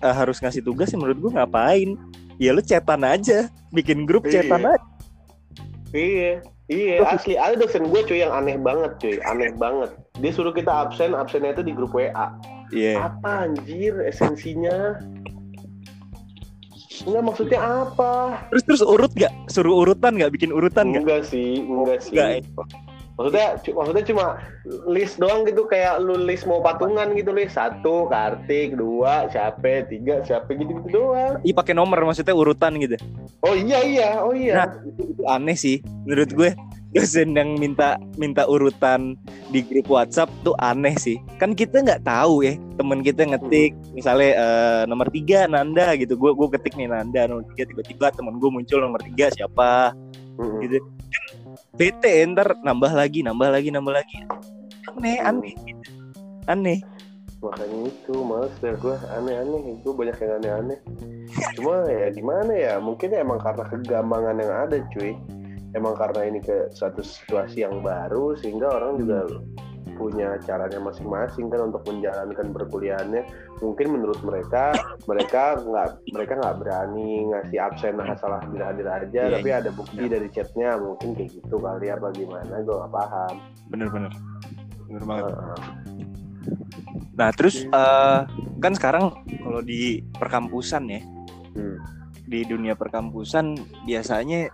eh, 0.02 0.10
harus 0.10 0.42
ngasih 0.42 0.66
tugas 0.66 0.90
sih 0.90 0.98
menurut 0.98 1.22
gue 1.22 1.32
ngapain 1.32 1.94
ya 2.36 2.50
lu 2.50 2.60
cetan 2.60 3.06
aja 3.06 3.46
bikin 3.70 4.10
grup 4.10 4.26
Iya. 4.26 4.42
cetan 4.42 4.66
aja 4.66 4.86
Iya, 5.94 6.42
iya 6.66 7.06
asli 7.06 7.38
ada 7.38 7.54
dosen 7.54 7.86
gue 7.86 8.02
cuy 8.02 8.26
yang 8.26 8.34
aneh 8.34 8.58
banget 8.58 8.98
cuy, 8.98 9.22
aneh 9.22 9.54
banget. 9.54 9.94
Dia 10.18 10.34
suruh 10.34 10.50
kita 10.50 10.74
absen, 10.74 11.14
absennya 11.14 11.54
itu 11.54 11.62
di 11.62 11.70
grup 11.70 11.94
WA. 11.94 12.34
iya 12.74 12.98
Apa 13.06 13.46
anjir 13.46 13.94
esensinya? 14.02 14.98
Enggak 17.06 17.24
maksudnya 17.24 17.60
apa? 17.62 18.42
terus 18.50 18.64
terus 18.66 18.82
urut 18.82 19.14
gak 19.14 19.30
suruh 19.46 19.86
urutan 19.86 20.18
gak 20.18 20.34
bikin 20.34 20.50
urutan 20.50 20.90
gak 20.90 21.06
Enggak 21.06 21.22
sih, 21.28 21.62
enggak 21.62 22.00
sih. 22.02 22.18
Enggak, 22.18 22.30
ya? 22.32 22.42
Maksudnya, 23.14 23.48
maksudnya 23.78 24.06
cuma 24.10 24.26
list 24.90 25.22
doang 25.22 25.46
gitu 25.46 25.70
kayak 25.70 26.02
lu 26.02 26.18
list 26.18 26.50
mau 26.50 26.66
patungan 26.66 27.14
gitu 27.14 27.30
list 27.30 27.54
satu 27.54 28.10
kartik 28.10 28.74
dua 28.74 29.30
siapa 29.30 29.86
tiga 29.86 30.26
siapa 30.26 30.50
gitu 30.58 30.82
gitu 30.82 30.90
doang. 30.90 31.38
Iya 31.46 31.54
pakai 31.54 31.78
nomor 31.78 32.02
maksudnya 32.10 32.34
urutan 32.34 32.74
gitu 32.82 32.98
Oh 33.46 33.54
iya 33.54 33.86
iya 33.86 34.10
oh 34.18 34.34
iya. 34.34 34.66
Nah. 34.66 34.70
itu 34.98 35.24
aneh 35.30 35.54
sih 35.54 35.78
menurut 36.10 36.34
gue 36.34 36.52
dosen 36.94 37.34
yang 37.34 37.58
minta 37.58 37.98
minta 38.22 38.46
urutan 38.46 39.18
di 39.50 39.66
grup 39.66 39.90
WhatsApp 39.90 40.30
tuh 40.46 40.54
aneh 40.62 40.94
sih 40.98 41.18
kan 41.42 41.58
kita 41.58 41.82
nggak 41.82 42.06
tahu 42.06 42.46
ya 42.46 42.54
temen 42.78 43.02
kita 43.02 43.26
ngetik 43.26 43.74
misalnya 43.98 44.32
eh, 44.38 44.82
nomor 44.86 45.10
tiga 45.10 45.50
Nanda 45.50 45.98
gitu 45.98 46.14
gue 46.14 46.32
gue 46.38 46.48
ketik 46.54 46.78
nih 46.78 46.90
Nanda 46.90 47.26
nomor 47.26 47.50
tiga 47.54 47.66
tiba-tiba 47.74 48.14
temen 48.14 48.38
gue 48.38 48.50
muncul 48.50 48.78
nomor 48.78 49.02
tiga 49.02 49.34
siapa 49.34 49.98
Mm-mm. 50.38 50.62
gitu 50.66 50.78
bete 51.76 52.26
ntar 52.32 52.58
nambah 52.62 52.92
lagi 52.94 53.26
nambah 53.26 53.50
lagi 53.50 53.70
nambah 53.70 53.94
lagi. 53.94 54.18
Aneh 54.94 55.18
aneh. 55.22 55.56
Aneh. 56.48 56.80
Makanya 57.44 57.92
itu 57.92 58.16
males 58.24 58.56
ya 58.64 58.72
gue 58.80 58.96
aneh-aneh 59.20 59.62
itu 59.76 59.90
banyak 59.92 60.16
yang 60.16 60.34
aneh-aneh. 60.40 60.80
Cuma 61.60 61.84
ya 61.92 62.08
gimana 62.16 62.52
ya? 62.56 62.74
Mungkin 62.80 63.12
emang 63.12 63.40
karena 63.44 63.64
kegambangan 63.68 64.36
yang 64.40 64.54
ada 64.54 64.78
cuy. 64.96 65.12
Emang 65.74 65.98
karena 65.98 66.30
ini 66.30 66.40
ke 66.40 66.70
suatu 66.72 67.02
situasi 67.02 67.66
yang 67.66 67.82
baru 67.84 68.38
sehingga 68.38 68.70
orang 68.70 69.02
juga 69.02 69.26
punya 69.96 70.36
caranya 70.44 70.80
masing-masing 70.80 71.48
kan 71.48 71.72
untuk 71.72 71.82
menjalankan 71.86 72.48
perkuliahannya. 72.52 73.24
Mungkin 73.62 73.88
menurut 73.94 74.20
mereka 74.26 74.74
mereka 75.06 75.58
nggak 75.62 75.90
mereka 76.12 76.34
nggak 76.38 76.58
berani 76.60 77.30
ngasih 77.32 77.60
absen 77.62 77.96
asal 78.04 78.36
hadir 78.36 78.62
hadir 78.62 78.88
aja. 78.90 79.22
Iya, 79.30 79.36
tapi 79.40 79.50
ada 79.54 79.70
bukti 79.72 80.04
dari 80.06 80.28
chatnya 80.34 80.76
mungkin 80.78 81.16
kayak 81.16 81.30
gitu 81.38 81.56
kali 81.58 81.88
apa 81.90 82.08
gimana 82.12 82.56
gue 82.62 82.76
nggak 82.76 82.94
paham. 82.94 83.36
Bener-bener 83.70 84.12
bener. 84.90 85.02
Banget. 85.06 85.34
Heeh. 85.34 85.62
nah 87.14 87.30
terus 87.30 87.62
eh, 87.64 88.20
kan 88.58 88.74
sekarang 88.74 89.14
kalau 89.42 89.62
di 89.62 90.02
perkampusan 90.18 90.84
ya 90.90 91.02
Hmm. 91.54 91.78
di 92.26 92.42
dunia 92.42 92.74
perkampusan 92.74 93.54
biasanya 93.86 94.50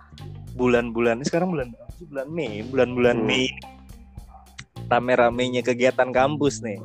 bulan-bulan 0.52 1.24
sekarang 1.24 1.48
bulan 1.48 1.72
bulan 2.04 2.28
Mei 2.28 2.60
bulan-bulan 2.68 3.16
Hmm. 3.16 3.26
Mei 3.26 3.48
rame-ramenya 4.90 5.62
kegiatan 5.62 6.10
kampus 6.10 6.60
nih. 6.66 6.82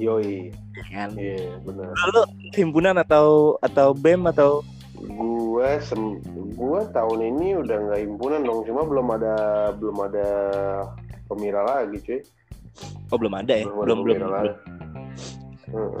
Yoi. 0.00 0.50
Kan? 0.92 1.12
Iya 1.16 1.60
benar. 1.64 1.92
Lalu 1.92 2.20
himpunan 2.56 2.96
atau 2.96 3.56
atau 3.60 3.92
bem 3.92 4.24
atau? 4.28 4.64
Gue 4.96 5.76
sem 5.84 6.20
gue 6.56 6.80
tahun 6.92 7.20
ini 7.36 7.60
udah 7.60 7.76
nggak 7.88 8.00
himpunan 8.00 8.40
dong 8.44 8.64
cuma 8.64 8.84
belum 8.88 9.06
ada 9.12 9.36
belum 9.76 9.96
ada 10.08 10.28
pemira 11.28 11.60
lagi 11.64 12.00
cuy. 12.00 12.20
Oh 13.12 13.16
belum 13.20 13.36
ada 13.36 13.52
ya? 13.60 13.64
Belum 13.68 14.04
belum 14.04 14.16
belum, 14.20 14.32
belum. 14.32 14.56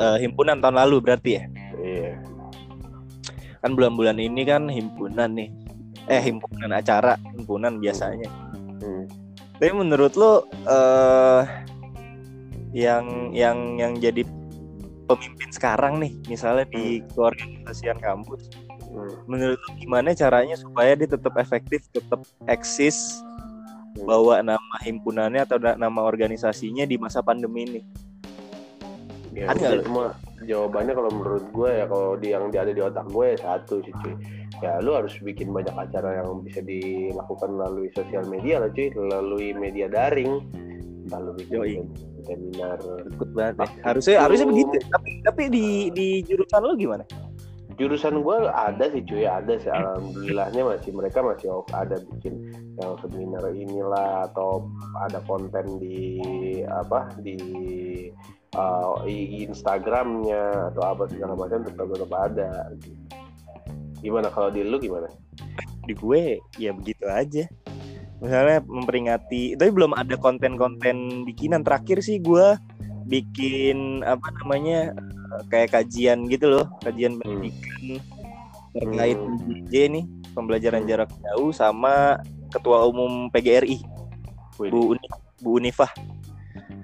Eh, 0.00 0.16
himpunan 0.24 0.60
tahun 0.60 0.76
lalu 0.80 0.96
berarti 1.04 1.30
ya? 1.36 1.44
Iya. 1.76 2.12
Kan 3.60 3.76
bulan-bulan 3.76 4.16
ini 4.20 4.42
kan 4.44 4.68
himpunan 4.68 5.32
nih. 5.36 5.48
Eh 6.06 6.20
himpunan 6.20 6.70
acara 6.72 7.16
himpunan 7.36 7.80
biasanya. 7.80 8.28
Hmm. 8.80 9.25
Tapi 9.56 9.72
menurut 9.72 10.12
lo 10.14 10.44
eh 10.64 11.42
yang 12.76 13.32
yang 13.32 13.80
yang 13.80 13.92
jadi 13.96 14.20
pemimpin 15.06 15.50
sekarang 15.50 15.96
nih 15.96 16.12
misalnya 16.28 16.68
di 16.68 17.00
keorganisasian 17.12 17.96
kampus 17.98 18.52
Hmm. 18.86 19.12
menurut 19.28 19.60
lo 19.60 19.70
gimana 19.76 20.16
caranya 20.16 20.56
supaya 20.56 20.96
dia 20.96 21.04
tetap 21.04 21.36
efektif 21.36 21.84
tetap 21.90 22.22
eksis 22.48 23.20
Hmm. 23.96 24.04
bawa 24.04 24.40
nama 24.40 24.76
himpunannya 24.84 25.42
atau 25.42 25.56
na- 25.56 25.76
nama 25.76 26.00
organisasinya 26.04 26.84
di 26.84 26.96
masa 26.96 27.20
pandemi 27.20 27.64
ini 27.64 27.82
Ya, 29.36 29.52
Ada 29.52 29.84
cuma 29.84 30.16
jawabannya 30.48 30.96
kalau 30.96 31.12
menurut 31.12 31.44
gue 31.52 31.68
ya 31.68 31.84
kalau 31.84 32.16
di 32.16 32.32
yang 32.32 32.48
ada 32.48 32.72
di 32.72 32.80
otak 32.80 33.04
gue 33.04 33.36
ya 33.36 33.38
satu 33.44 33.84
sih 33.84 33.92
cuy 34.00 34.16
ya 34.64 34.80
lu 34.80 34.96
harus 34.96 35.14
bikin 35.20 35.52
banyak 35.52 35.72
acara 35.72 36.22
yang 36.22 36.40
bisa 36.40 36.60
dilakukan 36.64 37.50
melalui 37.52 37.88
sosial 37.92 38.24
media 38.28 38.62
lah 38.62 38.70
cuy. 38.72 38.88
Melalui 38.92 39.52
media 39.56 39.86
daring. 39.90 40.44
Lalu 41.06 41.30
bikin 41.46 41.86
seminar 42.26 42.80
ikut 42.82 43.30
banget 43.30 43.54
ya. 43.62 43.66
Harusnya 43.86 44.14
itu. 44.18 44.24
harusnya 44.26 44.46
begitu. 44.50 44.76
Tapi 44.90 45.10
tapi 45.22 45.42
di 45.52 45.66
di 45.94 46.08
jurusan 46.26 46.62
lo 46.66 46.74
gimana? 46.74 47.04
Jurusan 47.76 48.24
gue 48.24 48.38
ada 48.48 48.84
sih 48.90 49.02
cuy. 49.06 49.24
Ada 49.28 49.54
sih. 49.62 49.70
Alhamdulillahnya 49.70 50.62
masih 50.66 50.90
mereka 50.96 51.22
masih 51.22 51.62
ada 51.70 51.96
bikin 52.16 52.50
yang 52.80 52.98
seminar 53.04 53.44
inilah 53.54 54.26
atau 54.32 54.66
ada 55.06 55.22
konten 55.28 55.78
di 55.78 56.18
apa 56.66 57.12
di 57.22 57.38
uh, 58.56 59.04
Instagramnya 59.06 60.72
atau 60.72 60.82
apa 60.82 61.04
segala 61.12 61.36
macam 61.36 61.62
tetap 61.62 61.86
tetap 61.92 62.12
ada 62.12 62.50
gimana? 64.06 64.30
Kalau 64.30 64.54
di 64.54 64.62
lu 64.62 64.78
gimana? 64.78 65.10
Di 65.82 65.92
gue 65.92 66.38
ya 66.56 66.70
begitu 66.70 67.04
aja. 67.10 67.44
Misalnya 68.22 68.64
memperingati 68.64 69.58
tapi 69.58 69.70
belum 69.74 69.92
ada 69.92 70.14
konten-konten 70.16 71.26
bikinan. 71.26 71.66
Terakhir 71.66 72.00
sih 72.00 72.22
gue 72.22 72.54
bikin 73.06 74.06
apa 74.06 74.30
namanya 74.42 74.94
kayak 75.50 75.74
kajian 75.74 76.30
gitu 76.30 76.46
loh. 76.54 76.66
Kajian 76.86 77.18
pendidikan 77.18 78.00
terkait 78.72 79.18
Hmm. 79.18 79.36
PJJ 79.42 79.74
nih. 79.90 80.04
Pembelajaran 80.32 80.84
Hmm. 80.84 80.90
jarak 80.90 81.10
jauh 81.16 81.50
sama 81.50 82.20
ketua 82.52 82.84
umum 82.88 83.32
PGRI 83.32 83.80
Wih, 84.56 84.70
Bu 84.72 84.96
Uni 84.96 85.06
Bu 85.44 85.60
Unifah. 85.60 85.92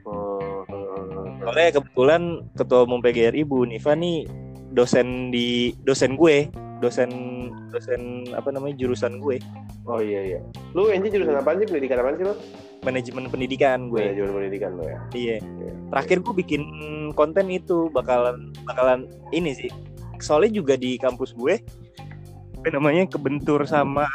Oh, 0.04 0.64
oh, 0.68 1.24
soalnya 1.40 1.80
kebetulan 1.80 2.44
ketua 2.52 2.84
umum 2.84 3.00
PGRI 3.00 3.44
Bu 3.48 3.64
Unifah 3.64 3.96
nih 3.96 4.28
dosen 4.72 5.32
di 5.32 5.76
dosen 5.84 6.16
gue 6.16 6.48
dosen 6.82 7.10
dosen 7.70 8.26
apa 8.34 8.50
namanya 8.50 8.74
jurusan 8.82 9.22
gue 9.22 9.38
oh 9.86 10.02
iya 10.02 10.36
iya 10.36 10.40
lu 10.74 10.90
NJ 10.90 11.14
jurusan 11.14 11.38
apa 11.38 11.54
sih 11.54 11.66
pendidikan 11.70 12.02
apa 12.02 12.18
sih 12.18 12.26
lu 12.26 12.34
manajemen 12.82 13.30
pendidikan 13.30 13.86
gue 13.86 14.02
manajemen 14.02 14.32
pendidikan 14.34 14.70
lo 14.74 14.84
ya 14.84 14.98
Iya. 15.14 15.36
Iya. 15.38 15.72
Terakhir 15.94 16.18
gue 16.24 16.34
bikin 16.34 16.62
konten 17.14 17.46
itu 17.52 17.92
bakalan 17.92 18.50
bakalan 18.66 19.06
ini 19.30 19.54
sih. 19.54 19.70
Soalnya 20.18 20.58
juga 20.62 20.74
di 20.74 20.98
kampus 20.98 21.36
gue 21.36 21.60
apa 22.62 22.68
namanya 22.72 23.06
kebentur 23.10 23.62
sama 23.66 24.06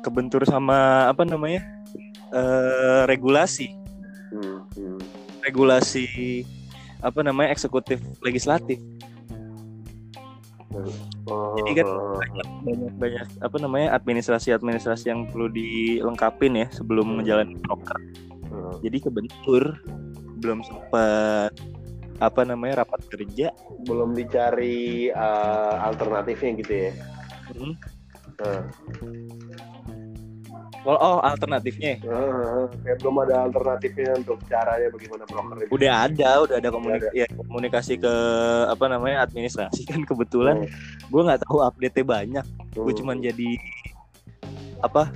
kebentur 0.00 0.46
sama 0.48 1.10
apa 1.10 1.26
namanya? 1.26 1.64
eh 2.28 3.02
regulasi. 3.08 3.72
hmm, 4.32 4.58
hmm. 4.76 4.98
Regulasi 5.44 6.44
apa 7.00 7.20
namanya? 7.24 7.52
eksekutif 7.52 8.00
legislatif. 8.22 8.78
Oh, 11.28 11.56
Jadi 11.56 11.80
kan 11.80 11.86
oh, 11.88 12.20
banyak 12.20 12.46
banyak 12.64 12.92
banyak 13.00 13.26
apa 13.40 13.56
namanya? 13.56 13.88
administrasi-administrasi 13.96 15.08
yang 15.08 15.24
perlu 15.32 15.48
dilengkapin 15.48 16.60
ya 16.60 16.66
sebelum 16.68 17.08
Hmm. 17.08 17.16
menjalani 17.24 17.56
proker. 17.64 17.98
Hmm. 18.52 18.76
Jadi 18.84 18.98
kebentur 19.00 19.80
belum 20.38 20.62
sempat 20.62 21.50
apa 22.18 22.42
namanya 22.42 22.82
rapat 22.82 22.98
kerja 23.14 23.54
belum 23.86 24.10
dicari 24.14 25.06
uh, 25.14 25.86
alternatifnya 25.86 26.50
gitu 26.62 26.74
ya 26.74 26.92
Hmm. 27.48 27.74
Nah, 28.38 28.60
Oh, 30.88 30.96
oh 30.96 31.16
alternatifnya 31.20 32.00
ah, 32.08 32.64
kayak 32.80 32.96
belum 33.04 33.20
ada 33.28 33.44
alternatifnya 33.44 34.24
untuk 34.24 34.40
caranya 34.48 34.88
bagaimana 34.88 35.24
broker 35.28 35.56
itu. 35.60 35.70
udah 35.76 35.92
ada, 36.08 36.28
udah 36.48 36.56
ada 36.56 36.70
komunikasi, 36.72 37.12
ya, 37.12 37.26
komunikasi 37.28 37.92
ke 38.00 38.14
apa 38.72 38.84
namanya 38.88 39.28
administrasi 39.28 39.84
kan 39.84 40.00
kebetulan 40.08 40.64
gue 41.12 41.20
nggak 41.20 41.44
tahu 41.44 41.60
update 41.60 42.00
banyak, 42.00 42.40
gue 42.72 42.80
Hmm. 42.88 43.00
cuman 43.04 43.16
jadi 43.20 43.50
apa 44.80 45.12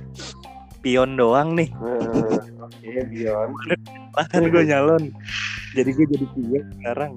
pion 0.85 1.17
doang 1.17 1.57
nih, 1.57 1.73
Ah, 1.73 2.37
Oke, 2.69 2.93
Bion. 3.09 3.49
bahkan 4.13 4.45
gue 4.45 4.63
nyalon, 4.69 5.03
jadi 5.73 5.89
gue 5.89 6.05
jadi 6.05 6.25
pion 6.37 6.63
sekarang. 6.77 7.11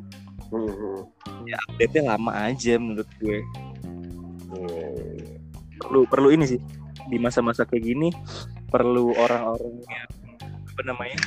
Hmm, 0.49 0.65
hmm. 0.65 1.01
Update-nya 1.45 2.03
lama 2.09 2.33
aja 2.33 2.81
menurut 2.81 3.11
gue. 3.21 3.45
Iya, 4.57 4.89
Perlu 5.77 6.09
perlu 6.09 6.33
ini 6.33 6.49
sih 6.49 6.61
di 7.07 7.17
masa-masa 7.17 7.63
kayak 7.63 7.85
gini 7.85 8.09
perlu 8.67 9.15
orang-orang 9.15 9.75
yang 9.85 10.09
apa 10.67 10.83
namanya 10.85 11.19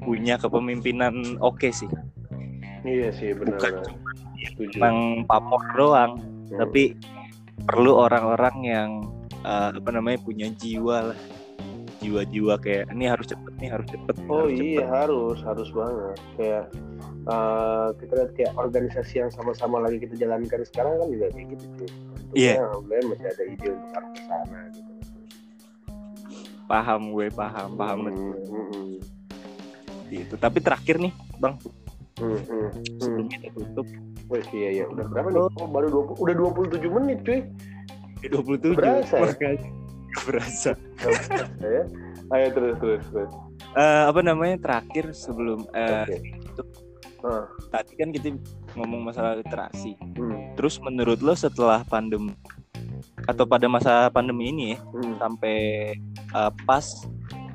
punya 0.00 0.34
kepemimpinan 0.36 1.14
oke 1.38 1.68
sih 1.70 1.88
Iya 2.84 3.08
sih 3.10 3.32
benar. 3.32 3.56
Bukan 3.56 3.72
benar. 3.80 3.92
Setuju. 4.44 4.76
emang 4.76 4.96
pamor 5.24 5.62
doang 5.74 6.12
Hmm. 6.44 6.60
tapi 6.60 6.92
perlu 7.64 7.96
orang-orang 7.98 8.56
yang 8.62 8.90
eh, 9.40 9.70
apa 9.72 9.90
namanya 9.90 10.20
punya 10.20 10.52
jiwa 10.52 11.10
lah 11.10 11.20
jiwa-jiwa 11.98 12.60
kayak 12.60 12.92
ini 12.92 13.08
harus 13.08 13.24
cepet 13.24 13.52
nih 13.56 13.70
harus 13.72 13.88
cepet 13.88 14.14
Oh 14.28 14.44
harus 14.44 14.52
iya 14.52 14.84
cepet." 14.84 14.92
harus 14.92 15.38
harus 15.40 15.68
banget 15.72 16.16
kayak 16.36 16.64
eh, 17.24 17.88
kita 17.96 18.12
lihat 18.12 18.30
kayak 18.36 18.52
organisasi 18.54 19.14
yang 19.18 19.30
sama-sama 19.32 19.80
lagi 19.80 19.96
kita 19.98 20.14
jalankan 20.20 20.60
sekarang 20.68 21.00
kan 21.00 21.08
juga 21.08 21.26
kayak 21.32 21.46
gitu 21.56 21.66
tuh. 21.80 21.90
Iya. 22.34 22.54
Alhamdulillah 22.60 23.06
masih 23.08 23.26
ada 23.26 23.44
ide 23.44 23.68
untuk 23.70 23.90
arah 23.92 24.10
ke 24.10 24.20
sana 24.22 24.58
gitu. 24.68 24.92
paham 26.64 27.02
gue 27.10 27.26
paham 27.30 27.68
paham 27.74 27.98
Hmm, 28.00 28.06
betul 28.06 28.34
hmm, 28.42 28.66
hmm. 28.66 28.92
gitu 30.08 30.34
tapi 30.36 30.58
terakhir 30.58 30.96
nih 30.98 31.12
bang 31.36 31.54
Hmm, 32.14 32.30
hmm, 32.38 32.68
hmm. 32.70 32.98
sebelum 32.98 33.26
kita 33.26 33.48
tutup 33.52 33.86
Wih, 34.24 34.40
iya 34.54 34.68
iya 34.72 34.84
udah 34.86 35.04
berapa 35.04 35.28
nih? 35.28 35.36
Oh, 35.52 35.68
baru 35.68 35.88
20, 36.16 36.16
udah 36.16 36.34
27 36.72 36.96
menit 36.96 37.18
cuy. 37.20 37.40
dua 38.24 38.40
puluh 38.40 38.56
tujuh 38.56 38.78
Berasa 38.78 39.16
ya? 39.20 39.52
berasa 40.24 40.70
ya. 41.60 41.82
Ayo 42.32 42.46
terus 42.54 42.74
terus 42.80 43.04
terus. 43.12 43.32
Eh, 43.74 44.02
apa 44.08 44.20
namanya 44.22 44.56
terakhir 44.56 45.12
sebelum 45.12 45.68
eh, 45.76 46.06
Oke. 46.06 46.16
Ah, 47.24 47.48
tadi 47.72 47.96
kan 47.96 48.12
kita 48.12 48.36
ngomong 48.76 49.08
masalah 49.08 49.40
literasi. 49.40 49.96
Hmm, 49.96 50.52
terus 50.60 50.76
menurut 50.76 51.24
lo 51.24 51.32
setelah 51.32 51.80
pandemi 51.88 52.36
atau 53.24 53.48
pada 53.48 53.64
masa 53.64 54.12
pandemi 54.12 54.52
ini 54.52 54.76
ya 54.76 54.78
hmm, 54.92 55.12
sampai 55.16 55.58
eh, 56.12 56.52
pas 56.68 56.84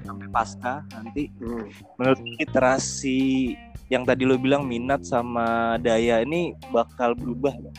sampai 0.01 0.27
pasca 0.33 0.81
nanti 0.89 1.29
hmm. 1.37 1.69
menurut 2.01 2.19
literasi 2.41 3.53
yang 3.89 4.05
tadi 4.05 4.25
lo 4.25 4.37
bilang 4.37 4.65
minat 4.65 5.01
sama 5.05 5.77
daya 5.81 6.21
ini 6.21 6.53
bakal 6.69 7.17
berubah 7.17 7.53
nggak? 7.57 7.77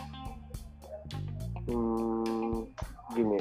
Hmm, 1.70 2.66
gini, 3.14 3.38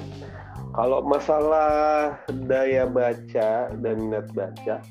kalau 0.78 1.02
masalah 1.02 2.14
daya 2.46 2.86
baca 2.86 3.74
dan 3.74 3.96
minat 3.98 4.30
baca, 4.38 4.86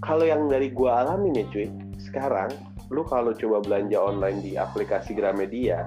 kalau 0.00 0.24
yang 0.24 0.48
dari 0.48 0.72
gua 0.72 1.04
alamin 1.04 1.44
ya 1.44 1.46
cuy, 1.52 1.68
sekarang 2.00 2.48
lu 2.90 3.06
kalau 3.06 3.30
coba 3.30 3.62
belanja 3.62 3.94
online 3.96 4.42
di 4.42 4.52
aplikasi 4.58 5.14
Gramedia 5.14 5.86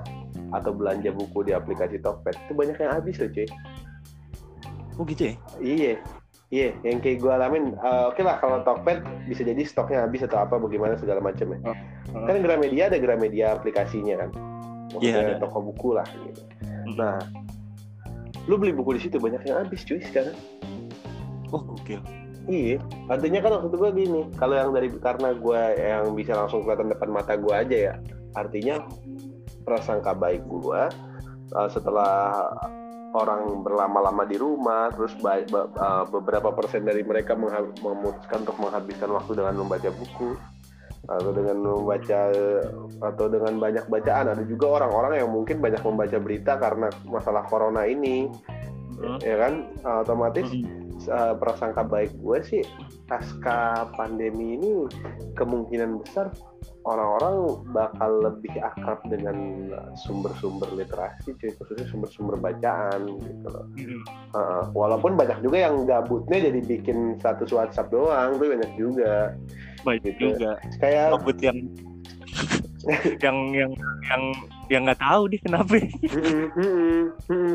atau 0.56 0.72
belanja 0.72 1.12
buku 1.12 1.44
di 1.44 1.52
aplikasi 1.52 2.00
Tokped 2.00 2.32
itu 2.48 2.54
banyak 2.56 2.80
yang 2.80 2.92
habis 2.96 3.20
loh 3.20 3.28
cuy. 3.28 3.48
oh 4.96 5.04
gitu 5.04 5.24
ya 5.28 5.36
Iya, 5.60 5.94
iya, 6.48 6.70
yang 6.86 7.02
kayak 7.04 7.20
gua 7.20 7.36
alamin. 7.36 7.74
eh, 7.76 8.04
Oke 8.08 8.22
lah 8.24 8.40
kalau 8.40 8.64
Tokped 8.64 9.04
bisa 9.28 9.44
jadi 9.44 9.62
stoknya 9.68 10.06
habis 10.08 10.24
atau 10.24 10.40
apa 10.40 10.56
bagaimana 10.56 10.96
segala 10.96 11.20
macam 11.20 11.52
ya. 11.52 11.60
Oh, 11.66 11.76
oh. 12.16 12.24
Kan 12.24 12.40
Gramedia 12.40 12.88
ada 12.88 12.98
Gramedia 13.02 13.58
aplikasinya 13.58 14.24
kan, 14.24 14.30
maksudnya 14.96 15.36
ada. 15.36 15.42
toko 15.44 15.60
buku 15.60 15.98
lah 15.98 16.08
gitu. 16.08 16.42
Hmm. 16.62 16.94
Nah, 16.96 17.18
lu 18.48 18.56
beli 18.56 18.72
buku 18.72 18.96
di 18.96 19.02
situ 19.04 19.18
banyak 19.20 19.44
yang 19.44 19.60
habis 19.66 19.84
cuy 19.84 20.00
sekarang. 20.00 20.38
oh 21.54 21.62
gokil 21.62 22.02
Iya, 22.44 22.76
artinya 23.08 23.40
kan 23.40 23.52
waktu 23.56 23.68
itu 23.72 23.78
gue 23.80 23.92
gini, 23.96 24.22
kalau 24.36 24.56
yang 24.60 24.76
dari 24.76 24.92
karena 25.00 25.32
gue 25.32 25.62
yang 25.80 26.12
bisa 26.12 26.36
langsung 26.36 26.68
kelihatan 26.68 26.92
depan 26.92 27.10
mata 27.16 27.40
gue 27.40 27.54
aja 27.56 27.78
ya, 27.92 27.94
artinya 28.36 28.84
prasangka 29.64 30.12
baik 30.12 30.44
gue 30.52 30.82
uh, 31.56 31.70
setelah 31.72 32.36
orang 33.16 33.64
berlama-lama 33.64 34.28
di 34.28 34.36
rumah, 34.36 34.92
terus 34.92 35.16
ba- 35.24 35.46
ba- 35.48 35.72
uh, 35.80 36.04
beberapa 36.12 36.52
persen 36.52 36.84
dari 36.84 37.00
mereka 37.06 37.32
memutuskan 37.38 38.44
untuk 38.44 38.60
menghabiskan 38.60 39.08
waktu 39.16 39.40
dengan 39.40 39.64
membaca 39.64 39.90
buku 39.94 40.36
atau 41.04 41.32
dengan 41.36 41.58
membaca 41.64 42.20
atau 43.08 43.26
dengan 43.32 43.54
banyak 43.56 43.86
bacaan. 43.88 44.36
Ada 44.36 44.44
juga 44.44 44.84
orang-orang 44.84 45.24
yang 45.24 45.32
mungkin 45.32 45.64
banyak 45.64 45.80
membaca 45.80 46.18
berita 46.20 46.60
karena 46.60 46.92
masalah 47.08 47.48
corona 47.48 47.88
ini, 47.88 48.28
Hmm. 49.00 49.20
ya 49.24 49.36
kan? 49.36 49.54
Uh, 49.84 50.04
otomatis 50.04 50.48
Hmm. 50.52 50.83
Uh, 51.10 51.34
prasangka 51.38 51.84
baik 51.84 52.12
gue 52.20 52.40
sih 52.44 52.64
pasca 53.08 53.88
pandemi 53.98 54.56
ini 54.58 54.88
kemungkinan 55.36 56.04
besar 56.04 56.32
orang-orang 56.84 57.64
bakal 57.72 58.12
lebih 58.28 58.52
akrab 58.60 59.00
dengan 59.08 59.72
sumber-sumber 60.04 60.68
literasi 60.76 61.32
cuy. 61.40 61.52
Khususnya 61.56 61.88
sumber-sumber 61.88 62.36
bacaan 62.40 63.08
gitu 63.24 63.48
loh. 63.48 63.66
Uh, 64.36 64.64
walaupun 64.76 65.16
banyak 65.16 65.40
juga 65.40 65.72
yang 65.72 65.88
gabutnya 65.88 66.52
jadi 66.52 66.60
bikin 66.60 67.16
status 67.24 67.56
WhatsApp 67.56 67.92
doang 67.92 68.36
tuh 68.36 68.52
banyak 68.52 68.72
juga. 68.76 69.36
Baik 69.88 70.04
Gitu. 70.04 70.36
juga. 70.36 70.60
Kayak 70.84 71.16
gabut 71.20 71.38
yang 71.40 71.58
yang 73.24 73.38
yang 73.56 73.72
yang 74.12 74.24
yang 74.72 74.82
nggak 74.88 75.00
tahu 75.00 75.32
deh 75.32 75.40
kenapa. 75.40 75.80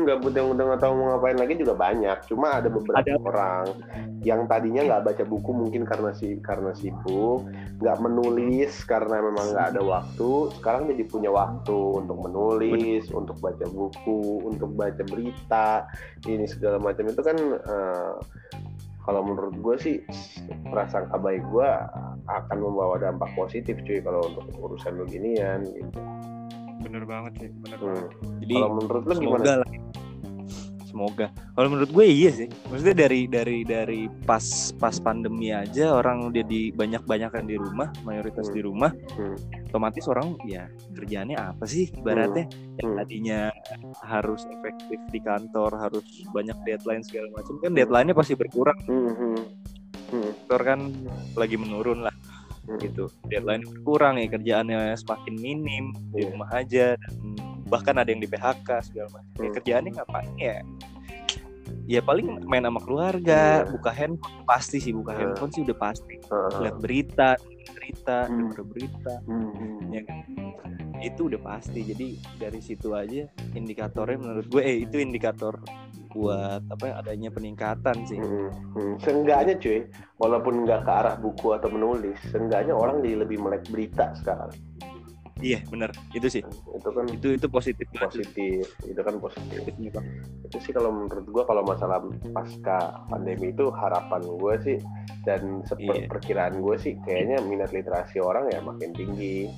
Gabut 0.07 0.33
yang 0.33 0.47
udah 0.53 0.63
nggak 0.73 0.81
tahu 0.81 0.93
mau 0.97 1.05
ngapain 1.15 1.37
lagi 1.37 1.53
juga 1.57 1.73
banyak. 1.77 2.17
Cuma 2.29 2.61
ada 2.61 2.69
beberapa 2.69 3.01
Ada. 3.01 3.17
orang 3.21 3.65
yang 4.25 4.45
tadinya 4.49 4.81
nggak 4.85 5.03
baca 5.05 5.23
buku 5.25 5.51
mungkin 5.53 5.83
karena 5.85 6.11
si 6.13 6.37
karena 6.43 6.73
sibuk 6.75 7.47
nggak 7.79 7.97
menulis 8.03 8.73
karena 8.83 9.23
memang 9.23 9.45
nggak 9.55 9.67
ada 9.75 9.81
waktu 9.81 10.29
sekarang 10.59 10.91
jadi 10.91 11.03
punya 11.07 11.31
waktu 11.31 11.77
untuk 11.77 12.17
menulis 12.19 13.07
untuk 13.13 13.37
baca 13.39 13.65
buku 13.69 14.49
untuk 14.49 14.69
baca 14.73 15.03
berita 15.05 15.85
ini 16.25 16.45
segala 16.45 16.77
macam. 16.81 17.09
Itu 17.09 17.21
kan 17.21 17.37
eh, 17.57 18.13
kalau 19.01 19.21
menurut 19.23 19.55
gue 19.55 19.75
sih 19.79 19.95
prasangka 20.67 21.17
baik 21.17 21.41
gue 21.47 21.69
akan 22.27 22.57
membawa 22.59 22.99
dampak 22.99 23.31
positif 23.33 23.79
cuy 23.83 23.99
kalau 23.99 24.21
untuk 24.27 24.45
urusan 24.59 24.99
beginian 24.99 25.65
gitu. 25.65 25.99
bener 26.79 27.03
banget 27.03 27.33
sih 27.37 27.49
bener 27.59 27.77
Hmm. 27.79 28.07
jadi 28.39 28.53
Kalau 28.55 28.69
menurut 28.75 29.03
lu 29.03 29.13
gimana? 29.17 29.43
lah 29.63 29.69
semoga 30.99 31.31
kalau 31.55 31.71
menurut 31.71 31.95
gue 31.95 32.05
iya 32.11 32.27
sih 32.27 32.51
maksudnya 32.67 33.07
dari 33.07 33.23
dari 33.23 33.63
dari 33.63 34.11
pas 34.27 34.43
pas 34.75 34.99
pandemi 34.99 35.47
aja 35.47 35.95
orang 35.95 36.27
jadi 36.35 36.75
banyak 36.75 37.07
banyakan 37.07 37.47
di 37.47 37.55
rumah 37.55 37.87
mayoritas 38.03 38.51
Hmm. 38.51 38.55
di 38.59 38.61
rumah 38.67 38.91
Hmm. 39.15 39.39
otomatis 39.71 40.03
orang 40.11 40.35
ya 40.43 40.67
kerjaannya 40.91 41.39
apa 41.39 41.63
sih 41.63 41.87
ibaratnya 41.95 42.51
yang 42.83 42.91
Hmm. 42.91 42.97
tadinya 42.99 43.39
harus 44.03 44.43
efektif 44.51 44.99
di 45.07 45.23
kantor 45.23 45.71
harus 45.79 46.03
banyak 46.35 46.59
deadline 46.67 46.99
segala 46.99 47.31
macam 47.31 47.55
kan 47.63 47.71
Hmm. 47.71 47.79
deadline-nya 47.79 48.11
pasti 48.11 48.35
berkurang 48.35 48.75
Hmm, 48.83 49.15
hmm, 49.15 49.39
hmm, 50.11 50.29
kantor 50.43 50.61
kan 50.67 50.79
lagi 51.39 51.55
menurun 51.55 52.03
lah 52.03 52.15
hmm. 52.67 52.75
gitu 52.83 53.07
deadline 53.31 53.63
berkurang 53.63 54.19
ya 54.19 54.27
kerjaannya 54.27 54.99
semakin 54.99 55.35
minim 55.39 55.95
di 56.11 56.27
Iya. 56.27 56.35
rumah 56.35 56.49
aja 56.51 56.85
dan 56.99 57.13
bahkan 57.69 57.93
ada 57.93 58.09
yang 58.09 58.17
di 58.17 58.25
PHK 58.25 58.65
segala 58.81 59.13
macam 59.13 59.29
ya 59.37 59.45
Hmm. 59.45 59.53
kerjaannya 59.53 59.91
ngapain 59.93 60.33
ya 60.35 60.57
ya 61.89 62.05
paling 62.05 62.45
main 62.45 62.61
sama 62.61 62.77
keluarga 62.79 63.65
Iya. 63.65 63.73
buka 63.73 63.89
handphone 63.89 64.45
pasti 64.45 64.77
sih 64.77 64.93
buka 64.93 65.11
Iya. 65.11 65.19
handphone 65.25 65.51
sih 65.51 65.61
udah 65.65 65.77
pasti 65.81 66.15
Heeh. 66.21 66.59
lihat 66.61 66.75
berita 66.77 67.29
berita 67.73 68.17
Hmm. 68.29 68.37
denger 68.37 68.61
berita 68.63 69.13
Hmm, 69.25 69.49
hmm. 69.51 69.79
ya 69.89 70.01
kan 70.05 70.17
itu 70.99 71.21
udah 71.25 71.41
pasti 71.41 71.79
jadi 71.81 72.07
dari 72.37 72.59
situ 72.59 72.93
aja 72.93 73.25
indikatornya 73.51 74.17
menurut 74.19 74.45
gue 74.45 74.61
eh 74.61 74.83
itu 74.83 74.99
indikator 74.99 75.57
buat 76.09 76.65
apa 76.65 76.83
ya, 76.85 76.93
adanya 76.99 77.29
peningkatan 77.29 77.97
sih 78.05 78.17
Hmm, 78.17 78.49
hmm. 78.73 78.93
Seenggaknya 78.99 79.55
cuy, 79.57 79.85
walaupun 80.17 80.65
nggak 80.65 80.81
ke 80.83 80.91
arah 80.91 81.15
buku 81.15 81.53
atau 81.53 81.69
menulis, 81.69 82.17
seenggaknya 82.27 82.73
orang 82.73 82.99
jadi 82.99 83.23
lebih 83.23 83.37
melek 83.39 83.63
berita 83.69 84.11
sekarang. 84.13 84.49
Iya 85.39 85.59
bener 85.65 85.89
itu 86.11 86.27
sih 86.29 86.43
Itu 86.71 86.89
kan 86.89 87.05
itu 87.07 87.27
itu 87.33 87.47
positif 87.47 87.85
positif, 87.93 88.63
itu 88.81 88.99
kan 88.99 89.15
positif. 89.17 89.61
Itu 90.41 90.57
sih 90.59 90.71
kalau 90.71 90.91
menurut 90.91 91.25
gua 91.27 91.43
kalau 91.43 91.61
masalah 91.61 91.99
pasca 92.31 92.79
pandemi 93.05 93.49
itu 93.49 93.67
harapan 93.69 94.21
gue 94.21 94.53
sih 94.61 94.77
dan 95.21 95.41
Iya. 95.59 95.67
seperti 95.67 95.99
perkiraan 96.07 96.55
gue 96.57 96.75
sih 96.75 96.93
kayaknya 97.01 97.37
minat 97.43 97.69
literasi 97.69 98.19
orang 98.19 98.47
ya 98.49 98.59
makin 98.59 98.91
tinggi. 98.91 99.51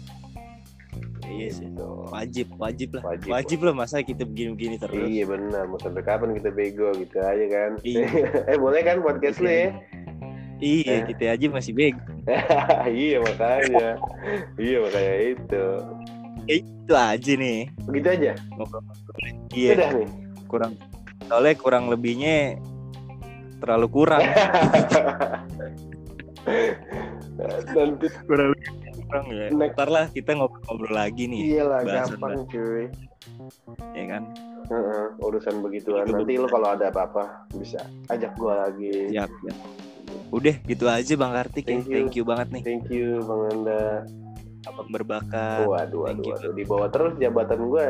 iya 1.23 1.47
sih 1.47 1.63
Gitu. 1.63 1.87
wajib 2.11 2.47
wajib 2.57 2.89
lah 2.91 3.03
Wajib. 3.07 3.29
wajib, 3.31 3.59
lah 3.63 3.73
masa 3.73 4.03
kita 4.03 4.27
begini-begini 4.27 4.75
terus 4.75 4.99
Iya 4.99 5.23
benar, 5.25 5.63
mau 5.65 5.79
sampai 5.79 6.03
kapan 6.03 6.35
kita 6.35 6.49
bego 6.51 6.91
gitu 6.93 7.17
aja 7.17 7.45
kan? 7.47 7.71
Iya. 7.81 8.07
eh 8.51 8.57
boleh 8.59 8.81
kan 8.83 8.99
podcast 8.99 9.39
lu 9.39 9.47
ya? 9.47 9.71
Iya 10.61 11.01
Eh. 11.01 11.09
kita 11.09 11.23
aja 11.31 11.45
masih 11.49 11.73
bego 11.73 11.99
iya 12.87 13.17
makanya, 13.17 13.97
iya 14.55 14.77
makanya 14.79 15.15
itu. 15.27 15.65
itu 16.43 16.93
aja 16.93 17.31
nih 17.33 17.59
Begitu 17.83 18.07
aja. 18.09 18.31
iya 19.51 19.69
Udah 19.73 19.89
nih. 19.95 20.07
kurang 20.45 20.71
soalnya 21.25 21.53
kurang 21.55 21.83
lebihnya 21.87 22.61
terlalu 23.57 23.87
kurang 23.89 24.21
Nanti 27.71 28.05
kurang 28.23 28.47
lebih 28.51 28.69
kurang 29.03 29.25
ya 29.29 29.45
Next. 29.49 29.75
ntar 29.75 29.87
lah 29.87 30.05
kita 30.09 30.31
ngobrol-ngobrol 30.33 30.93
lagi 30.93 31.25
nih 31.25 31.41
iyalah 31.51 31.81
gampang 31.83 32.45
cuy. 32.47 32.85
ya 33.93 34.05
kan 34.07 34.23
Heeh, 34.63 35.05
urusan 35.19 35.59
begituan. 35.59 36.07
Itu 36.07 36.15
Nanti 36.15 36.33
lu 36.33 36.47
kalau 36.47 36.71
ada 36.71 36.87
apa-apa 36.87 37.43
bisa 37.51 37.83
ajak 38.07 38.31
gua 38.39 38.67
lagi. 38.67 39.11
siap 39.11 39.27
ya 39.43 39.53
Udah 40.31 40.55
gitu 40.63 40.85
aja 40.87 41.13
Bang 41.19 41.35
Kartik 41.35 41.67
ya. 41.67 41.75
Thank 41.75 41.87
you. 41.87 41.95
Thank 41.99 42.15
you 42.15 42.23
banget 42.23 42.47
nih. 42.55 42.63
Thank 42.63 42.87
you 42.87 43.19
Bang 43.27 43.41
Anda. 43.51 44.07
Abang 44.63 44.89
berbakat. 44.93 45.67
Waduh, 45.67 46.07
waduh, 46.07 46.23
waduh. 46.23 46.51
Di 46.55 46.63
bawah 46.63 46.87
terus 46.87 47.13
jabatan 47.19 47.59
gue. 47.67 47.87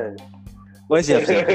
Oh 0.91 0.99
siap 0.99 1.23
siap. 1.23 1.47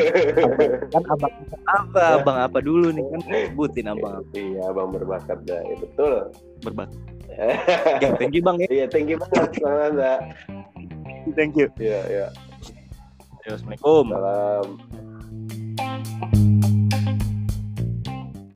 kan 0.96 1.02
abang 1.12 1.34
apa 1.68 2.02
abang 2.16 2.38
apa 2.40 2.58
dulu 2.64 2.88
nih 2.88 3.04
kan 3.04 3.20
sebutin 3.20 3.84
abang 3.84 4.24
apa 4.24 4.32
Iya, 4.32 4.72
Bang 4.72 4.96
berbakat 4.96 5.38
dah. 5.44 5.60
Ya, 5.60 5.76
betul. 5.76 6.32
berbakat. 6.64 6.96
Ya, 8.00 8.16
thank 8.16 8.32
you 8.32 8.40
bang 8.40 8.56
ya. 8.64 8.68
Iya, 8.72 8.86
thank 8.88 9.12
you 9.12 9.20
banget 9.20 9.60
Bang 9.60 9.92
Anda. 9.92 10.32
Thank 11.36 11.60
you. 11.60 11.68
Iya, 11.76 12.00
iya. 12.08 12.26
Assalamualaikum. 13.44 14.04
Salam. 14.08 14.66